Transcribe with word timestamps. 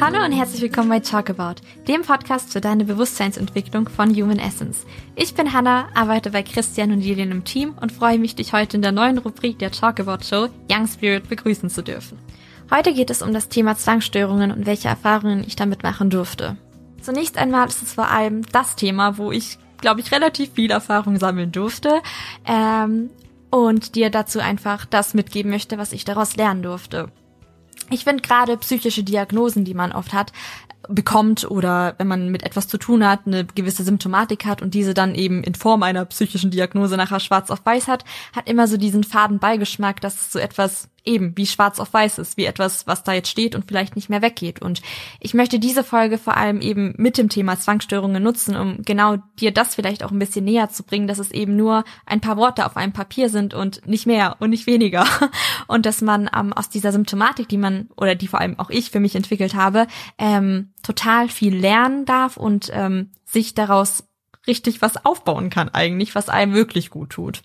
Hallo 0.00 0.24
und 0.24 0.32
herzlich 0.32 0.62
willkommen 0.62 0.88
bei 0.88 1.00
Talk 1.00 1.28
About, 1.28 1.60
dem 1.86 2.00
Podcast 2.00 2.54
für 2.54 2.62
deine 2.62 2.86
Bewusstseinsentwicklung 2.86 3.86
von 3.86 4.08
Human 4.16 4.38
Essence. 4.38 4.86
Ich 5.14 5.34
bin 5.34 5.52
Hannah, 5.52 5.88
arbeite 5.92 6.30
bei 6.30 6.42
Christian 6.42 6.92
und 6.92 7.02
Julian 7.02 7.30
im 7.30 7.44
Team 7.44 7.74
und 7.78 7.92
freue 7.92 8.18
mich, 8.18 8.34
dich 8.34 8.54
heute 8.54 8.78
in 8.78 8.82
der 8.82 8.92
neuen 8.92 9.18
Rubrik 9.18 9.58
der 9.58 9.70
Talk 9.70 10.00
About 10.00 10.24
Show 10.24 10.48
Young 10.72 10.86
Spirit 10.86 11.28
begrüßen 11.28 11.68
zu 11.68 11.82
dürfen. 11.82 12.18
Heute 12.70 12.94
geht 12.94 13.10
es 13.10 13.20
um 13.20 13.34
das 13.34 13.50
Thema 13.50 13.76
Zwangsstörungen 13.76 14.52
und 14.52 14.64
welche 14.64 14.88
Erfahrungen 14.88 15.44
ich 15.46 15.54
damit 15.54 15.82
machen 15.82 16.08
durfte. 16.08 16.56
Zunächst 17.02 17.36
einmal 17.36 17.68
ist 17.68 17.82
es 17.82 17.92
vor 17.92 18.08
allem 18.08 18.40
das 18.52 18.76
Thema, 18.76 19.18
wo 19.18 19.32
ich, 19.32 19.58
glaube 19.82 20.00
ich, 20.00 20.12
relativ 20.12 20.54
viel 20.54 20.70
Erfahrung 20.70 21.18
sammeln 21.18 21.52
durfte 21.52 22.00
ähm, 22.46 23.10
und 23.50 23.96
dir 23.96 24.08
dazu 24.08 24.40
einfach 24.40 24.86
das 24.86 25.12
mitgeben 25.12 25.50
möchte, 25.50 25.76
was 25.76 25.92
ich 25.92 26.06
daraus 26.06 26.36
lernen 26.36 26.62
durfte. 26.62 27.12
Ich 27.90 28.04
finde 28.04 28.22
gerade 28.22 28.56
psychische 28.56 29.02
Diagnosen, 29.02 29.64
die 29.64 29.74
man 29.74 29.92
oft 29.92 30.12
hat, 30.12 30.32
bekommt 30.88 31.48
oder 31.48 31.94
wenn 31.98 32.08
man 32.08 32.30
mit 32.30 32.42
etwas 32.42 32.68
zu 32.68 32.78
tun 32.78 33.06
hat, 33.06 33.26
eine 33.26 33.44
gewisse 33.44 33.84
Symptomatik 33.84 34.44
hat 34.44 34.62
und 34.62 34.74
diese 34.74 34.94
dann 34.94 35.14
eben 35.14 35.42
in 35.42 35.54
Form 35.54 35.82
einer 35.82 36.04
psychischen 36.04 36.50
Diagnose 36.50 36.96
nachher 36.96 37.20
schwarz 37.20 37.50
auf 37.50 37.64
weiß 37.64 37.88
hat, 37.88 38.04
hat 38.34 38.48
immer 38.48 38.66
so 38.66 38.76
diesen 38.76 39.04
faden 39.04 39.38
Beigeschmack, 39.38 40.00
dass 40.00 40.14
es 40.14 40.32
so 40.32 40.38
etwas 40.38 40.88
eben 41.04 41.36
wie 41.36 41.46
schwarz 41.46 41.80
auf 41.80 41.92
weiß 41.92 42.18
ist, 42.18 42.36
wie 42.36 42.44
etwas, 42.44 42.86
was 42.86 43.02
da 43.02 43.12
jetzt 43.12 43.28
steht 43.28 43.54
und 43.54 43.66
vielleicht 43.66 43.96
nicht 43.96 44.10
mehr 44.10 44.22
weggeht. 44.22 44.62
Und 44.62 44.82
ich 45.18 45.34
möchte 45.34 45.58
diese 45.58 45.84
Folge 45.84 46.18
vor 46.18 46.36
allem 46.36 46.60
eben 46.60 46.94
mit 46.96 47.18
dem 47.18 47.28
Thema 47.28 47.58
Zwangsstörungen 47.58 48.22
nutzen, 48.22 48.56
um 48.56 48.82
genau 48.82 49.16
dir 49.38 49.52
das 49.52 49.74
vielleicht 49.74 50.04
auch 50.04 50.10
ein 50.10 50.18
bisschen 50.18 50.44
näher 50.44 50.68
zu 50.70 50.82
bringen, 50.82 51.06
dass 51.06 51.18
es 51.18 51.30
eben 51.30 51.56
nur 51.56 51.84
ein 52.06 52.20
paar 52.20 52.36
Worte 52.36 52.66
auf 52.66 52.76
einem 52.76 52.92
Papier 52.92 53.28
sind 53.28 53.54
und 53.54 53.86
nicht 53.86 54.06
mehr 54.06 54.36
und 54.40 54.50
nicht 54.50 54.66
weniger. 54.66 55.06
Und 55.66 55.86
dass 55.86 56.00
man 56.00 56.28
ähm, 56.36 56.52
aus 56.52 56.68
dieser 56.68 56.90
Symptomatik, 56.90 57.48
die 57.48 57.58
man 57.58 57.88
oder 57.96 58.14
die 58.14 58.26
vor 58.26 58.40
allem 58.40 58.58
auch 58.58 58.70
ich 58.70 58.90
für 58.90 58.98
mich 58.98 59.14
entwickelt 59.14 59.54
habe, 59.54 59.86
ähm, 60.18 60.72
total 60.82 61.28
viel 61.28 61.54
lernen 61.54 62.06
darf 62.06 62.36
und 62.36 62.70
ähm, 62.72 63.10
sich 63.24 63.54
daraus 63.54 64.04
richtig 64.46 64.82
was 64.82 65.04
aufbauen 65.04 65.50
kann 65.50 65.68
eigentlich, 65.68 66.14
was 66.14 66.28
einem 66.28 66.54
wirklich 66.54 66.90
gut 66.90 67.10
tut. 67.10 67.42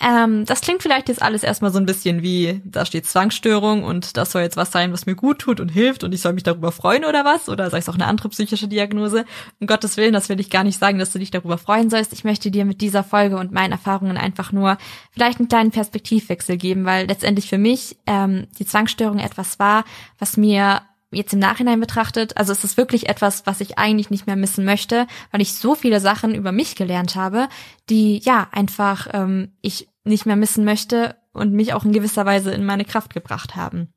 Ähm, 0.00 0.46
das 0.46 0.62
klingt 0.62 0.82
vielleicht 0.82 1.08
jetzt 1.08 1.20
alles 1.20 1.42
erstmal 1.42 1.70
so 1.70 1.78
ein 1.78 1.84
bisschen 1.84 2.22
wie, 2.22 2.62
da 2.64 2.86
steht 2.86 3.06
Zwangsstörung 3.06 3.84
und 3.84 4.16
das 4.16 4.32
soll 4.32 4.40
jetzt 4.40 4.56
was 4.56 4.72
sein, 4.72 4.94
was 4.94 5.04
mir 5.04 5.14
gut 5.14 5.40
tut 5.40 5.60
und 5.60 5.68
hilft 5.68 6.04
und 6.04 6.14
ich 6.14 6.22
soll 6.22 6.32
mich 6.32 6.42
darüber 6.42 6.72
freuen 6.72 7.04
oder 7.04 7.24
was? 7.26 7.50
Oder 7.50 7.68
sei 7.68 7.78
es 7.78 7.88
auch 7.88 7.94
eine 7.94 8.06
andere 8.06 8.30
psychische 8.30 8.66
Diagnose? 8.66 9.26
Um 9.60 9.66
Gottes 9.66 9.98
Willen, 9.98 10.14
das 10.14 10.30
will 10.30 10.40
ich 10.40 10.48
gar 10.48 10.64
nicht 10.64 10.78
sagen, 10.78 10.98
dass 10.98 11.12
du 11.12 11.18
dich 11.18 11.30
darüber 11.30 11.58
freuen 11.58 11.90
sollst. 11.90 12.14
Ich 12.14 12.24
möchte 12.24 12.50
dir 12.50 12.64
mit 12.64 12.80
dieser 12.80 13.04
Folge 13.04 13.36
und 13.36 13.52
meinen 13.52 13.72
Erfahrungen 13.72 14.16
einfach 14.16 14.52
nur 14.52 14.78
vielleicht 15.10 15.38
einen 15.38 15.48
kleinen 15.48 15.70
Perspektivwechsel 15.70 16.56
geben, 16.56 16.86
weil 16.86 17.06
letztendlich 17.06 17.48
für 17.48 17.58
mich 17.58 17.98
ähm, 18.06 18.46
die 18.58 18.64
Zwangsstörung 18.64 19.18
etwas 19.18 19.58
war, 19.58 19.84
was 20.18 20.38
mir 20.38 20.80
jetzt 21.10 21.32
im 21.32 21.38
Nachhinein 21.38 21.80
betrachtet, 21.80 22.36
also 22.36 22.52
es 22.52 22.64
ist 22.64 22.76
wirklich 22.76 23.08
etwas, 23.08 23.46
was 23.46 23.60
ich 23.60 23.78
eigentlich 23.78 24.10
nicht 24.10 24.26
mehr 24.26 24.36
missen 24.36 24.64
möchte, 24.64 25.06
weil 25.32 25.40
ich 25.40 25.54
so 25.54 25.74
viele 25.74 26.00
Sachen 26.00 26.34
über 26.34 26.52
mich 26.52 26.76
gelernt 26.76 27.16
habe, 27.16 27.48
die 27.88 28.18
ja 28.18 28.48
einfach 28.52 29.08
ähm, 29.12 29.52
ich 29.60 29.88
nicht 30.04 30.26
mehr 30.26 30.36
missen 30.36 30.64
möchte 30.64 31.16
und 31.32 31.52
mich 31.52 31.74
auch 31.74 31.84
in 31.84 31.92
gewisser 31.92 32.26
Weise 32.26 32.52
in 32.52 32.64
meine 32.64 32.84
Kraft 32.84 33.12
gebracht 33.12 33.56
haben. 33.56 33.92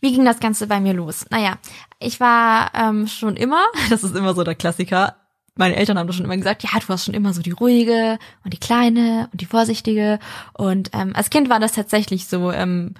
Wie 0.00 0.12
ging 0.12 0.24
das 0.24 0.40
Ganze 0.40 0.66
bei 0.66 0.80
mir 0.80 0.94
los? 0.94 1.26
Naja, 1.30 1.58
ich 1.98 2.20
war 2.20 2.72
ähm, 2.74 3.06
schon 3.06 3.36
immer, 3.36 3.64
das 3.90 4.02
ist 4.02 4.16
immer 4.16 4.34
so 4.34 4.44
der 4.44 4.54
Klassiker, 4.54 5.16
meine 5.56 5.76
Eltern 5.76 5.98
haben 5.98 6.06
doch 6.06 6.14
schon 6.14 6.24
immer 6.24 6.36
gesagt, 6.36 6.62
ja, 6.62 6.70
du 6.78 6.88
warst 6.88 7.04
schon 7.04 7.14
immer 7.14 7.32
so 7.32 7.42
die 7.42 7.50
ruhige 7.50 8.18
und 8.44 8.52
die 8.52 8.58
kleine 8.58 9.28
und 9.32 9.40
die 9.40 9.46
vorsichtige. 9.46 10.18
Und 10.54 10.90
ähm, 10.92 11.12
als 11.14 11.30
Kind 11.30 11.48
war 11.50 11.60
das 11.60 11.72
tatsächlich 11.72 12.26
so. 12.26 12.50
Ähm, 12.52 12.94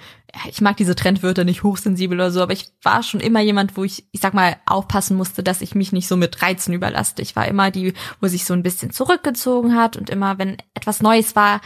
ich 0.49 0.61
mag 0.61 0.77
diese 0.77 0.95
Trendwörter 0.95 1.45
nicht 1.45 1.63
hochsensibel 1.63 2.19
oder 2.19 2.31
so, 2.31 2.41
aber 2.41 2.53
ich 2.53 2.69
war 2.83 3.03
schon 3.03 3.21
immer 3.21 3.41
jemand, 3.41 3.77
wo 3.77 3.85
ich, 3.85 4.07
ich 4.13 4.21
sag 4.21 4.33
mal, 4.33 4.57
aufpassen 4.67 5.17
musste, 5.17 5.43
dass 5.43 5.61
ich 5.61 5.75
mich 5.75 5.93
nicht 5.93 6.07
so 6.07 6.17
mit 6.17 6.41
Reizen 6.41 6.73
überlaste. 6.73 7.23
Ich 7.23 7.35
war 7.35 7.49
immer 7.49 7.71
die, 7.71 7.95
wo 8.21 8.29
sich 8.29 8.45
so 8.45 8.55
ein 8.55 8.63
bisschen 8.63 8.93
zurückgezogen 8.93 9.75
hat 9.75 9.97
und 9.97 10.09
immer, 10.09 10.39
wenn 10.39 10.59
etwas 10.75 11.03
Neues 11.03 11.35
war, 11.35 11.61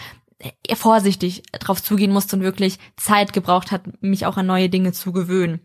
vorsichtig 0.74 1.42
drauf 1.52 1.82
zugehen 1.82 2.12
musste 2.12 2.36
und 2.36 2.42
wirklich 2.42 2.78
Zeit 2.96 3.32
gebraucht 3.32 3.70
hat, 3.70 4.02
mich 4.02 4.26
auch 4.26 4.36
an 4.36 4.46
neue 4.46 4.68
Dinge 4.68 4.92
zu 4.92 5.12
gewöhnen 5.12 5.60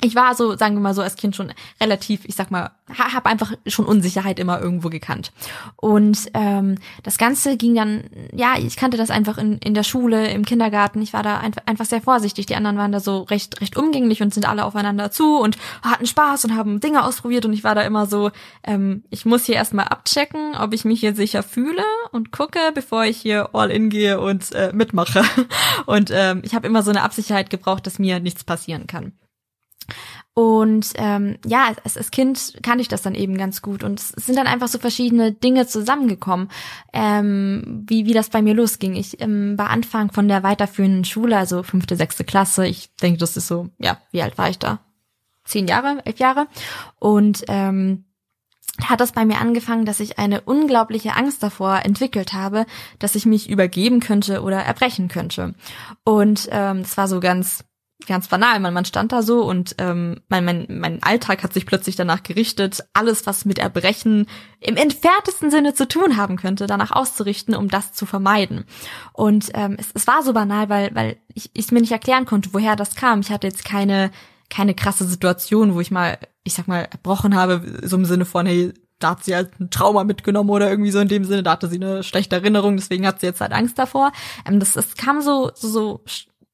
ich 0.00 0.14
war 0.14 0.34
so, 0.34 0.56
sagen 0.56 0.76
wir 0.76 0.80
mal 0.80 0.94
so, 0.94 1.02
als 1.02 1.16
Kind 1.16 1.34
schon 1.34 1.52
relativ, 1.80 2.24
ich 2.24 2.36
sag 2.36 2.50
mal, 2.50 2.70
habe 2.96 3.28
einfach 3.28 3.52
schon 3.66 3.84
Unsicherheit 3.84 4.38
immer 4.38 4.60
irgendwo 4.60 4.90
gekannt. 4.90 5.32
Und 5.76 6.30
ähm, 6.34 6.76
das 7.02 7.18
Ganze 7.18 7.56
ging 7.56 7.74
dann, 7.74 8.04
ja, 8.32 8.54
ich 8.58 8.76
kannte 8.76 8.96
das 8.96 9.10
einfach 9.10 9.38
in, 9.38 9.58
in 9.58 9.74
der 9.74 9.82
Schule, 9.82 10.30
im 10.30 10.44
Kindergarten. 10.44 11.02
Ich 11.02 11.12
war 11.12 11.24
da 11.24 11.38
einfach, 11.38 11.62
einfach 11.66 11.84
sehr 11.84 12.00
vorsichtig. 12.00 12.46
Die 12.46 12.54
anderen 12.54 12.76
waren 12.76 12.92
da 12.92 13.00
so 13.00 13.22
recht, 13.22 13.60
recht 13.60 13.76
umgänglich 13.76 14.22
und 14.22 14.32
sind 14.32 14.48
alle 14.48 14.64
aufeinander 14.64 15.10
zu 15.10 15.38
und 15.38 15.58
hatten 15.82 16.06
Spaß 16.06 16.44
und 16.44 16.54
haben 16.54 16.78
Dinge 16.80 17.04
ausprobiert. 17.04 17.44
Und 17.44 17.52
ich 17.52 17.64
war 17.64 17.74
da 17.74 17.82
immer 17.82 18.06
so, 18.06 18.30
ähm, 18.62 19.02
ich 19.10 19.24
muss 19.24 19.46
hier 19.46 19.56
erstmal 19.56 19.86
abchecken, 19.86 20.54
ob 20.56 20.74
ich 20.74 20.84
mich 20.84 21.00
hier 21.00 21.14
sicher 21.14 21.42
fühle 21.42 21.82
und 22.12 22.30
gucke, 22.30 22.60
bevor 22.72 23.04
ich 23.04 23.16
hier 23.16 23.50
all 23.52 23.70
in 23.70 23.90
gehe 23.90 24.20
und 24.20 24.52
äh, 24.52 24.70
mitmache. 24.72 25.24
Und 25.86 26.10
ähm, 26.12 26.42
ich 26.44 26.54
habe 26.54 26.66
immer 26.66 26.82
so 26.82 26.90
eine 26.90 27.02
Absicherheit 27.02 27.50
gebraucht, 27.50 27.86
dass 27.86 27.98
mir 27.98 28.20
nichts 28.20 28.44
passieren 28.44 28.86
kann. 28.86 29.12
Und 30.38 30.92
ähm, 30.94 31.36
ja, 31.44 31.74
als, 31.82 31.96
als 31.96 32.12
Kind 32.12 32.58
kannte 32.62 32.80
ich 32.80 32.86
das 32.86 33.02
dann 33.02 33.16
eben 33.16 33.36
ganz 33.36 33.60
gut. 33.60 33.82
Und 33.82 33.98
es 33.98 34.10
sind 34.10 34.36
dann 34.38 34.46
einfach 34.46 34.68
so 34.68 34.78
verschiedene 34.78 35.32
Dinge 35.32 35.66
zusammengekommen, 35.66 36.48
ähm, 36.92 37.82
wie, 37.88 38.06
wie 38.06 38.12
das 38.12 38.28
bei 38.28 38.40
mir 38.40 38.54
losging. 38.54 38.94
Ich 38.94 39.20
ähm, 39.20 39.58
war 39.58 39.70
Anfang 39.70 40.12
von 40.12 40.28
der 40.28 40.44
weiterführenden 40.44 41.04
Schule, 41.04 41.36
also 41.36 41.64
fünfte, 41.64 41.96
sechste 41.96 42.22
Klasse. 42.22 42.68
Ich 42.68 42.94
denke, 43.02 43.18
das 43.18 43.36
ist 43.36 43.48
so, 43.48 43.70
ja, 43.80 43.98
wie 44.12 44.22
alt 44.22 44.38
war 44.38 44.48
ich 44.48 44.60
da? 44.60 44.78
Zehn 45.44 45.66
Jahre, 45.66 46.02
elf 46.04 46.20
Jahre. 46.20 46.46
Und 47.00 47.42
ähm, 47.48 48.04
hat 48.84 49.00
das 49.00 49.10
bei 49.10 49.24
mir 49.24 49.40
angefangen, 49.40 49.86
dass 49.86 49.98
ich 49.98 50.20
eine 50.20 50.42
unglaubliche 50.42 51.16
Angst 51.16 51.42
davor 51.42 51.80
entwickelt 51.84 52.32
habe, 52.32 52.64
dass 53.00 53.16
ich 53.16 53.26
mich 53.26 53.50
übergeben 53.50 53.98
könnte 53.98 54.42
oder 54.42 54.58
erbrechen 54.58 55.08
könnte. 55.08 55.56
Und 56.04 56.48
ähm, 56.52 56.82
es 56.82 56.96
war 56.96 57.08
so 57.08 57.18
ganz 57.18 57.64
ganz 58.06 58.28
banal. 58.28 58.60
Man, 58.60 58.74
man 58.74 58.84
stand 58.84 59.12
da 59.12 59.22
so 59.22 59.42
und 59.42 59.74
ähm, 59.78 60.20
mein, 60.28 60.44
mein, 60.44 60.66
mein 60.68 61.02
Alltag 61.02 61.42
hat 61.42 61.52
sich 61.52 61.66
plötzlich 61.66 61.96
danach 61.96 62.22
gerichtet, 62.22 62.84
alles, 62.94 63.26
was 63.26 63.44
mit 63.44 63.58
Erbrechen 63.58 64.26
im 64.60 64.76
entferntesten 64.76 65.50
Sinne 65.50 65.74
zu 65.74 65.88
tun 65.88 66.16
haben 66.16 66.36
könnte, 66.36 66.66
danach 66.66 66.92
auszurichten, 66.92 67.54
um 67.54 67.68
das 67.68 67.92
zu 67.92 68.06
vermeiden. 68.06 68.64
Und 69.12 69.50
ähm, 69.54 69.76
es, 69.78 69.88
es 69.94 70.06
war 70.06 70.22
so 70.22 70.32
banal, 70.32 70.68
weil, 70.68 70.94
weil 70.94 71.16
ich 71.34 71.50
es 71.54 71.72
mir 71.72 71.80
nicht 71.80 71.92
erklären 71.92 72.26
konnte, 72.26 72.50
woher 72.52 72.76
das 72.76 72.94
kam. 72.94 73.20
Ich 73.20 73.30
hatte 73.30 73.46
jetzt 73.46 73.64
keine, 73.64 74.10
keine 74.48 74.74
krasse 74.74 75.04
Situation, 75.04 75.74
wo 75.74 75.80
ich 75.80 75.90
mal, 75.90 76.18
ich 76.44 76.54
sag 76.54 76.68
mal, 76.68 76.88
erbrochen 76.90 77.34
habe, 77.34 77.80
so 77.82 77.96
im 77.96 78.04
Sinne 78.04 78.24
von, 78.24 78.46
hey, 78.46 78.72
da 78.98 79.10
hat 79.10 79.24
sie 79.24 79.34
halt 79.34 79.60
ein 79.60 79.70
Trauma 79.70 80.04
mitgenommen 80.04 80.50
oder 80.50 80.68
irgendwie 80.68 80.90
so 80.90 80.98
in 80.98 81.08
dem 81.08 81.24
Sinne, 81.24 81.42
da 81.42 81.52
hatte 81.52 81.68
sie 81.68 81.76
eine 81.76 82.02
schlechte 82.02 82.36
Erinnerung, 82.36 82.76
deswegen 82.76 83.06
hat 83.06 83.20
sie 83.20 83.26
jetzt 83.26 83.40
halt 83.40 83.52
Angst 83.52 83.78
davor. 83.78 84.12
Ähm, 84.46 84.60
das, 84.60 84.72
das 84.72 84.96
kam 84.96 85.20
so, 85.20 85.50
so, 85.54 85.68
so 85.68 86.00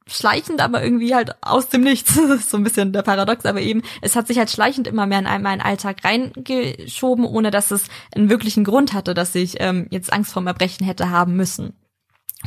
schleichend, 0.06 0.60
aber 0.60 0.82
irgendwie 0.82 1.14
halt 1.14 1.34
aus 1.40 1.68
dem 1.68 1.82
Nichts. 1.82 2.18
So 2.46 2.56
ein 2.56 2.64
bisschen 2.64 2.92
der 2.92 3.02
Paradox, 3.02 3.46
aber 3.46 3.60
eben, 3.60 3.82
es 4.02 4.16
hat 4.16 4.26
sich 4.26 4.38
halt 4.38 4.50
schleichend 4.50 4.86
immer 4.86 5.06
mehr 5.06 5.20
in 5.20 5.42
meinen 5.42 5.60
Alltag 5.60 6.04
reingeschoben, 6.04 7.24
ohne 7.24 7.50
dass 7.50 7.70
es 7.70 7.84
einen 8.14 8.28
wirklichen 8.28 8.64
Grund 8.64 8.92
hatte, 8.92 9.14
dass 9.14 9.34
ich 9.34 9.56
ähm, 9.60 9.86
jetzt 9.90 10.12
Angst 10.12 10.32
vorm 10.32 10.46
Erbrechen 10.46 10.84
hätte 10.84 11.10
haben 11.10 11.36
müssen. 11.36 11.74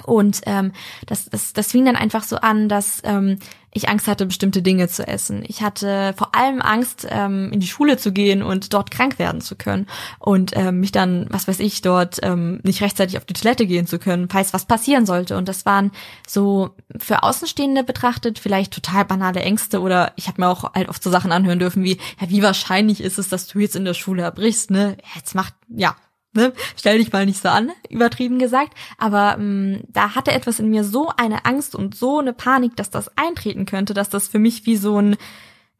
Und 0.06 0.41
ähm, 0.46 0.72
das, 1.06 1.25
das, 1.25 1.53
das 1.53 1.72
fing 1.72 1.85
dann 1.85 1.96
einfach 1.96 2.24
so 2.24 2.38
an, 2.38 2.69
dass 2.69 3.02
ähm, 3.03 3.40
ich 3.78 3.90
Angst 3.90 4.08
hatte, 4.08 4.25
bestimmte 4.25 4.62
Dinge 4.62 4.88
zu 4.88 5.08
essen. 5.08 5.44
Ich 5.47 5.62
hatte 5.62 6.13
vor 6.18 6.35
allem 6.35 6.62
Angst, 6.62 7.08
ähm, 7.09 7.52
in 7.52 7.59
die 7.59 7.68
Schule 7.68 7.97
zu 7.97 8.12
gehen 8.12 8.41
und 8.41 8.74
dort 8.74 8.91
krank 8.91 9.19
werden 9.19 9.40
zu 9.41 9.56
können 9.56 9.88
und 10.19 10.52
ähm, 10.56 10.80
mich 10.80 10.91
dann, 10.91 11.28
was 11.30 11.47
weiß 11.47 11.59
ich, 11.59 11.81
dort 11.81 12.19
ähm, 12.24 12.59
nicht 12.63 12.81
rechtzeitig 12.81 13.18
auf 13.18 13.25
die 13.25 13.34
Toilette 13.34 13.66
gehen 13.66 13.88
zu 13.88 14.00
können, 14.00 14.30
falls 14.30 14.53
was 14.53 14.66
passieren 14.66 15.06
sollte. 15.06 15.38
Und 15.38 15.47
das 15.47 15.66
waren 15.66 15.91
so 16.28 16.72
für 16.97 17.23
Außenstehende 17.23 17.84
betrachtet 17.84 18.40
vielleicht 18.40 18.73
total 18.73 19.05
banale 19.05 19.41
Ängste 19.41 19.79
oder 19.82 20.14
ich 20.16 20.28
habe 20.28 20.41
mir 20.41 20.50
auch 20.50 20.73
halt 20.73 20.90
oft 20.90 21.03
so 21.03 21.11
Sachen 21.11 21.32
anhören 21.32 21.59
dürfen 21.59 21.84
wie, 21.84 21.97
ja, 22.20 22.29
wie 22.29 22.41
wahrscheinlich 22.41 23.02
ist 23.02 23.20
es, 23.20 23.29
dass 23.29 23.47
du 23.47 23.59
jetzt 23.59 23.76
in 23.76 23.85
der 23.85 23.93
Schule 23.93 24.23
erbrichst, 24.23 24.72
ne? 24.72 24.97
Jetzt 25.16 25.35
macht, 25.35 25.53
ja, 25.70 25.96
ne, 26.37 26.53
stell 26.78 26.99
dich 26.99 27.11
mal 27.11 27.25
nicht 27.25 27.41
so 27.41 27.49
an, 27.49 27.72
übertrieben 27.89 28.39
gesagt. 28.39 28.73
Aber 28.97 29.35
ähm, 29.37 29.84
da 29.89 30.16
hatte 30.16 30.31
etwas 30.31 30.59
in 30.59 30.69
mir 30.69 30.85
so 30.85 31.11
eine 31.17 31.45
Angst 31.45 31.75
und 31.75 31.95
so 31.95 32.19
eine 32.19 32.31
Panik, 32.31 32.78
dass 32.78 32.89
das 32.89 33.11
eintreten 33.17 33.66
könnte, 33.66 33.93
dass 33.93 34.09
das 34.09 34.29
für 34.29 34.39
mich 34.39 34.66
wie 34.66 34.78
so 34.78 35.01
ein 35.01 35.17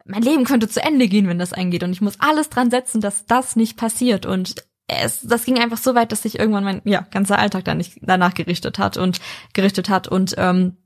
mein 0.10 0.22
Leben 0.22 0.46
könnte 0.46 0.70
zu 0.70 0.82
Ende 0.82 1.10
gehen, 1.10 1.28
wenn 1.28 1.38
das 1.38 1.52
eingeht. 1.52 1.84
Und 1.84 1.92
ich 1.92 2.00
muss 2.00 2.22
alles 2.22 2.50
dran 2.50 2.72
setzen, 2.72 3.02
dass 3.02 3.26
das 3.26 3.58
nicht 3.58 3.76
passiert. 3.76 4.26
Und 4.26 4.56
es, 4.88 5.20
das 5.20 5.44
ging 5.44 5.60
einfach 5.60 5.78
so 5.78 5.96
weit, 5.96 6.14
dass 6.14 6.24
sich 6.24 6.40
irgendwann 6.40 6.64
mein 6.64 6.82
ja, 6.86 7.02
ganzer 7.12 7.38
Alltag 7.38 7.66
dann 7.66 7.78
nicht 7.78 8.00
danach 8.02 8.34
gerichtet 8.34 8.80
hat 8.80 8.96
und 8.96 9.20
gerichtet 9.52 9.90
hat 9.90 10.08
und 10.08 10.36
ähm, 10.38 10.78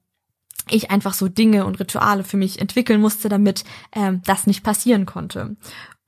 ich 0.70 0.92
einfach 0.92 1.14
so 1.14 1.28
Dinge 1.28 1.66
und 1.66 1.80
Rituale 1.80 2.24
für 2.24 2.38
mich 2.38 2.60
entwickeln 2.60 3.02
musste, 3.02 3.30
damit 3.30 3.64
ähm, 3.94 4.22
das 4.26 4.48
nicht 4.48 4.64
passieren 4.64 5.06
konnte. 5.06 5.56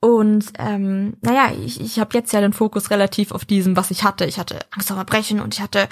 Und 0.04 0.52
ähm, 0.58 1.14
naja, 1.22 1.50
ich, 1.64 1.80
ich 1.80 1.98
habe 1.98 2.10
jetzt 2.12 2.30
ja 2.34 2.42
den 2.42 2.52
Fokus 2.52 2.90
relativ 2.90 3.32
auf 3.32 3.46
diesem, 3.46 3.74
was 3.74 3.90
ich 3.90 4.04
hatte. 4.04 4.26
Ich 4.26 4.38
hatte 4.38 4.58
Angst 4.70 4.88
vor 4.88 4.98
Erbrechen 4.98 5.40
und 5.40 5.54
ich 5.54 5.62
hatte 5.62 5.88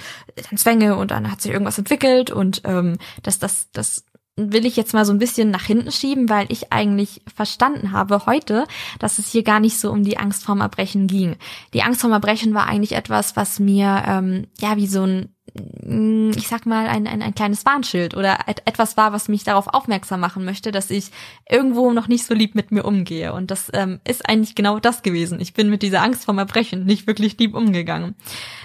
dann 0.51 0.59
Zwänge 0.59 0.97
und 0.97 1.13
dann 1.13 1.31
hat 1.31 1.41
sich 1.41 1.51
irgendwas 1.51 1.79
entwickelt 1.79 2.31
und 2.31 2.61
ähm, 2.67 2.99
das, 3.23 3.39
das, 3.39 3.71
das 3.73 4.05
will 4.37 4.67
ich 4.67 4.77
jetzt 4.77 4.93
mal 4.93 5.07
so 5.07 5.15
ein 5.15 5.19
bisschen 5.19 5.51
nach 5.51 5.65
hinten 5.65 5.91
schieben, 5.91 6.29
weil 6.29 6.45
ich 6.51 6.75
eigentlich 6.75 7.23
verstanden 7.35 7.93
habe 7.93 8.27
heute, 8.27 8.67
dass 8.99 9.19
es 9.19 9.29
hier 9.29 9.45
gar 9.45 9.61
nicht 9.61 9.81
so 9.81 9.91
um 9.91 10.05
die 10.05 10.19
Angst 10.19 10.45
vorm 10.45 10.61
Erbrechen 10.61 11.07
ging. 11.07 11.37
Die 11.73 11.83
Angst 11.83 12.03
vorm 12.03 12.13
Erbrechen 12.13 12.53
war 12.53 12.67
eigentlich 12.67 12.93
etwas, 12.93 13.35
was 13.35 13.61
mir 13.61 14.03
ähm, 14.07 14.47
ja 14.61 14.77
wie 14.77 14.89
so 14.89 15.07
ein 15.07 15.32
ich 15.55 16.49
sag 16.49 16.67
mal, 16.67 16.87
ein, 16.87 17.07
ein, 17.07 17.21
ein 17.21 17.35
kleines 17.35 17.67
Warnschild 17.67 18.17
oder 18.17 18.39
et 18.47 18.63
etwas 18.65 18.97
war, 18.97 19.13
was 19.13 19.29
mich 19.29 19.45
darauf 19.45 19.67
aufmerksam 19.67 20.21
machen 20.21 20.45
möchte, 20.45 20.71
dass 20.71 20.89
ich 20.91 21.11
irgendwo 21.51 21.93
noch 21.93 22.09
nicht 22.09 22.25
so 22.25 22.33
lieb 22.33 22.55
mit 22.55 22.71
mir 22.71 22.85
umgehe. 22.85 23.33
Und 23.35 23.51
das 23.51 23.71
ähm, 23.75 24.01
ist 24.07 24.27
eigentlich 24.29 24.55
genau 24.55 24.79
das 24.79 25.03
gewesen. 25.03 25.41
Ich 25.41 25.53
bin 25.53 25.69
mit 25.69 25.83
dieser 25.83 26.03
Angst 26.03 26.25
vorm 26.25 26.39
Erbrechen 26.39 26.85
nicht 26.85 27.07
wirklich 27.07 27.37
lieb 27.39 27.55
umgegangen. 27.55 28.15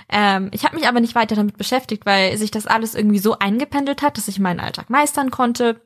Ähm, 0.09 0.49
ich 0.53 0.63
habe 0.63 0.75
mich 0.75 0.87
aber 0.87 1.01
nicht 1.01 1.15
weiter 1.15 1.35
damit 1.35 1.57
beschäftigt, 1.57 2.05
weil 2.05 2.37
sich 2.37 2.51
das 2.51 2.67
alles 2.67 2.95
irgendwie 2.95 3.19
so 3.19 3.37
eingependelt 3.37 4.01
hat, 4.01 4.17
dass 4.17 4.27
ich 4.27 4.39
meinen 4.39 4.59
Alltag 4.59 4.89
meistern 4.89 5.31
konnte. 5.31 5.81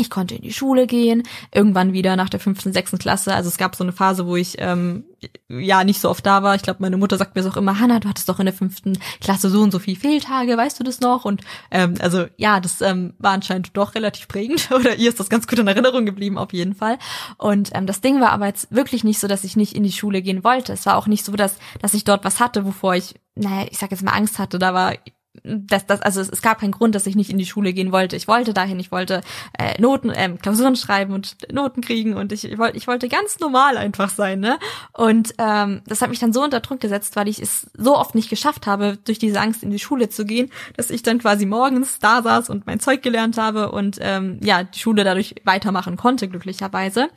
Ich 0.00 0.10
konnte 0.10 0.34
in 0.34 0.42
die 0.42 0.52
Schule 0.52 0.86
gehen, 0.86 1.22
irgendwann 1.52 1.92
wieder 1.92 2.16
nach 2.16 2.28
der 2.28 2.40
fünften, 2.40 2.72
sechsten 2.72 2.98
Klasse. 2.98 3.34
Also 3.34 3.48
es 3.48 3.58
gab 3.58 3.74
so 3.74 3.84
eine 3.84 3.92
Phase, 3.92 4.26
wo 4.26 4.36
ich 4.36 4.56
ähm, 4.58 5.04
ja 5.48 5.84
nicht 5.84 6.00
so 6.00 6.08
oft 6.08 6.24
da 6.24 6.42
war. 6.42 6.54
Ich 6.54 6.62
glaube, 6.62 6.80
meine 6.80 6.96
Mutter 6.96 7.16
sagt 7.16 7.34
mir 7.34 7.42
so 7.42 7.50
auch 7.50 7.56
immer, 7.56 7.80
Hanna, 7.80 8.00
du 8.00 8.08
hattest 8.08 8.28
doch 8.28 8.38
in 8.38 8.46
der 8.46 8.54
fünften 8.54 8.98
Klasse 9.20 9.50
so 9.50 9.60
und 9.60 9.72
so 9.72 9.78
viel 9.78 9.96
Fehltage, 9.96 10.56
weißt 10.56 10.78
du 10.78 10.84
das 10.84 11.00
noch? 11.00 11.24
Und 11.24 11.42
ähm, 11.70 11.94
also 12.00 12.26
ja, 12.36 12.60
das 12.60 12.80
ähm, 12.80 13.14
war 13.18 13.32
anscheinend 13.32 13.76
doch 13.76 13.94
relativ 13.94 14.28
prägend. 14.28 14.70
Oder 14.74 14.96
ihr 14.96 15.08
ist 15.08 15.20
das 15.20 15.28
ganz 15.28 15.46
gut 15.46 15.58
in 15.58 15.66
Erinnerung 15.66 16.06
geblieben, 16.06 16.38
auf 16.38 16.52
jeden 16.52 16.74
Fall. 16.74 16.98
Und 17.36 17.70
ähm, 17.74 17.86
das 17.86 18.00
Ding 18.00 18.20
war 18.20 18.30
aber 18.30 18.46
jetzt 18.46 18.72
wirklich 18.74 19.04
nicht 19.04 19.18
so, 19.18 19.26
dass 19.26 19.44
ich 19.44 19.56
nicht 19.56 19.74
in 19.74 19.82
die 19.82 19.92
Schule 19.92 20.22
gehen 20.22 20.44
wollte. 20.44 20.72
Es 20.72 20.86
war 20.86 20.96
auch 20.96 21.06
nicht 21.06 21.24
so, 21.24 21.32
dass, 21.32 21.56
dass 21.80 21.94
ich 21.94 22.04
dort 22.04 22.24
was 22.24 22.40
hatte, 22.40 22.64
wovor 22.64 22.94
ich 22.94 23.14
naja, 23.38 23.66
ich 23.70 23.78
sag 23.78 23.90
jetzt 23.90 24.02
mal 24.02 24.12
Angst 24.12 24.38
hatte, 24.38 24.58
da 24.58 24.74
war 24.74 24.94
das, 25.44 25.86
das, 25.86 26.00
also 26.02 26.20
es, 26.20 26.28
es 26.28 26.42
gab 26.42 26.60
keinen 26.60 26.72
Grund, 26.72 26.94
dass 26.94 27.06
ich 27.06 27.16
nicht 27.16 27.30
in 27.30 27.38
die 27.38 27.46
Schule 27.46 27.72
gehen 27.72 27.92
wollte. 27.92 28.16
Ich 28.16 28.28
wollte 28.28 28.54
dahin, 28.54 28.78
ich 28.80 28.92
wollte 28.92 29.22
äh, 29.58 29.80
Noten, 29.80 30.12
ähm, 30.14 30.38
Klausuren 30.38 30.76
schreiben 30.76 31.12
und 31.12 31.36
Noten 31.52 31.80
kriegen 31.80 32.14
und 32.14 32.32
ich, 32.32 32.44
ich 32.44 32.58
wollte, 32.58 32.76
ich 32.76 32.86
wollte 32.86 33.08
ganz 33.08 33.38
normal 33.40 33.76
einfach 33.76 34.10
sein, 34.10 34.40
ne? 34.40 34.58
Und 34.92 35.34
ähm, 35.38 35.82
das 35.86 36.02
hat 36.02 36.10
mich 36.10 36.18
dann 36.18 36.32
so 36.32 36.42
unter 36.42 36.60
Druck 36.60 36.80
gesetzt, 36.80 37.16
weil 37.16 37.28
ich 37.28 37.40
es 37.40 37.70
so 37.76 37.96
oft 37.96 38.14
nicht 38.14 38.30
geschafft 38.30 38.66
habe, 38.66 38.98
durch 39.04 39.18
diese 39.18 39.40
Angst 39.40 39.62
in 39.62 39.70
die 39.70 39.78
Schule 39.78 40.08
zu 40.08 40.24
gehen, 40.24 40.50
dass 40.76 40.90
ich 40.90 41.02
dann 41.02 41.18
quasi 41.18 41.46
morgens 41.46 41.98
da 41.98 42.22
saß 42.22 42.50
und 42.50 42.66
mein 42.66 42.80
Zeug 42.80 43.02
gelernt 43.02 43.38
habe 43.38 43.72
und 43.72 43.98
ähm, 44.00 44.38
ja 44.42 44.64
die 44.64 44.78
Schule 44.78 45.04
dadurch 45.04 45.34
weitermachen 45.44 45.96
konnte 45.96 46.28
glücklicherweise 46.28 47.08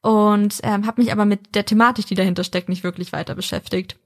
und 0.00 0.60
ähm, 0.62 0.86
habe 0.86 1.02
mich 1.02 1.12
aber 1.12 1.24
mit 1.24 1.54
der 1.54 1.64
Thematik, 1.64 2.06
die 2.06 2.14
dahinter 2.14 2.44
steckt, 2.44 2.68
nicht 2.68 2.84
wirklich 2.84 3.12
weiter 3.12 3.34
beschäftigt. 3.34 3.96